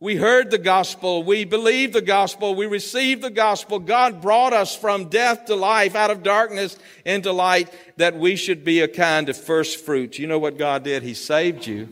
We 0.00 0.16
heard 0.16 0.50
the 0.50 0.58
gospel. 0.58 1.22
We 1.22 1.44
believed 1.44 1.92
the 1.92 2.02
gospel. 2.02 2.54
We 2.54 2.66
received 2.66 3.22
the 3.22 3.30
gospel. 3.30 3.78
God 3.78 4.20
brought 4.20 4.52
us 4.52 4.74
from 4.74 5.10
death 5.10 5.44
to 5.44 5.54
life, 5.54 5.94
out 5.94 6.10
of 6.10 6.22
darkness 6.22 6.76
into 7.04 7.30
light, 7.30 7.72
that 7.98 8.16
we 8.16 8.36
should 8.36 8.64
be 8.64 8.80
a 8.80 8.88
kind 8.88 9.28
of 9.28 9.36
first 9.36 9.84
fruits. 9.84 10.18
You 10.18 10.26
know 10.26 10.40
what 10.40 10.58
God 10.58 10.82
did? 10.82 11.02
He 11.02 11.14
saved 11.14 11.66
you 11.66 11.88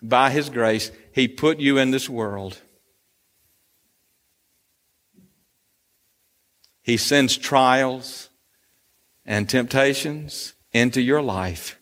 by 0.00 0.30
His 0.30 0.48
grace. 0.48 0.90
He 1.12 1.28
put 1.28 1.58
you 1.58 1.78
in 1.78 1.90
this 1.90 2.08
world. 2.08 2.58
He 6.82 6.96
sends 6.96 7.36
trials 7.36 8.30
and 9.26 9.48
temptations 9.48 10.54
into 10.72 11.00
your 11.00 11.22
life. 11.22 11.78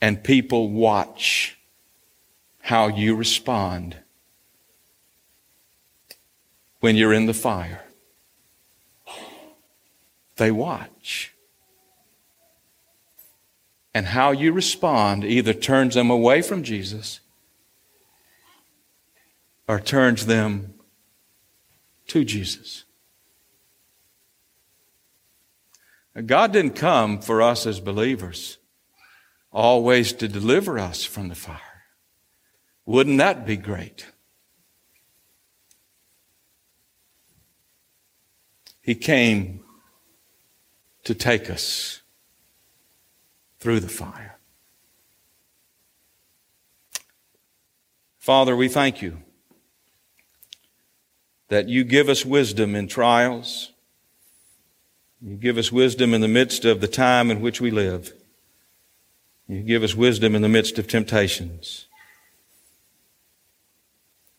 And 0.00 0.22
people 0.22 0.70
watch 0.70 1.58
how 2.60 2.88
you 2.88 3.14
respond 3.14 3.96
when 6.80 6.96
you're 6.96 7.12
in 7.12 7.26
the 7.26 7.34
fire. 7.34 7.82
They 10.36 10.50
watch. 10.50 11.34
And 13.94 14.06
how 14.06 14.32
you 14.32 14.52
respond 14.52 15.24
either 15.24 15.54
turns 15.54 15.94
them 15.94 16.10
away 16.10 16.42
from 16.42 16.62
Jesus 16.62 17.20
or 19.66 19.80
turns 19.80 20.26
them 20.26 20.75
to 22.08 22.24
Jesus. 22.24 22.84
God 26.24 26.52
didn't 26.52 26.76
come 26.76 27.20
for 27.20 27.42
us 27.42 27.66
as 27.66 27.78
believers 27.78 28.58
always 29.52 30.12
to 30.14 30.28
deliver 30.28 30.78
us 30.78 31.04
from 31.04 31.28
the 31.28 31.34
fire. 31.34 31.60
Wouldn't 32.86 33.18
that 33.18 33.46
be 33.46 33.56
great? 33.56 34.06
He 38.80 38.94
came 38.94 39.60
to 41.04 41.14
take 41.14 41.50
us 41.50 42.02
through 43.58 43.80
the 43.80 43.88
fire. 43.88 44.38
Father, 48.18 48.56
we 48.56 48.68
thank 48.68 49.02
you 49.02 49.22
that 51.48 51.68
you 51.68 51.84
give 51.84 52.08
us 52.08 52.24
wisdom 52.24 52.74
in 52.74 52.88
trials. 52.88 53.72
You 55.20 55.36
give 55.36 55.58
us 55.58 55.72
wisdom 55.72 56.12
in 56.12 56.20
the 56.20 56.28
midst 56.28 56.64
of 56.64 56.80
the 56.80 56.88
time 56.88 57.30
in 57.30 57.40
which 57.40 57.60
we 57.60 57.70
live. 57.70 58.12
You 59.48 59.62
give 59.62 59.82
us 59.82 59.94
wisdom 59.94 60.34
in 60.34 60.42
the 60.42 60.48
midst 60.48 60.78
of 60.78 60.88
temptations. 60.88 61.86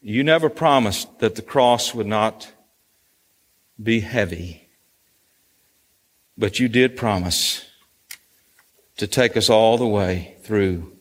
You 0.02 0.24
never 0.24 0.50
promised 0.50 1.20
that 1.20 1.36
the 1.36 1.42
cross 1.42 1.94
would 1.94 2.08
not 2.08 2.52
be 3.82 4.02
heavy, 4.02 4.68
but 6.38 6.60
you 6.60 6.68
did 6.68 6.98
promise 6.98 7.66
to 8.98 9.08
take 9.08 9.38
us 9.38 9.50
all 9.50 9.78
the 9.78 9.88
way 9.88 10.36
through 10.42 10.92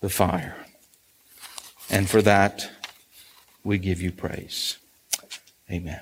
the 0.00 0.08
fire. 0.08 0.56
And 1.90 2.08
for 2.08 2.22
that, 2.22 2.70
we 3.62 3.78
give 3.78 4.00
you 4.00 4.10
praise. 4.12 4.78
Amen. 5.70 6.00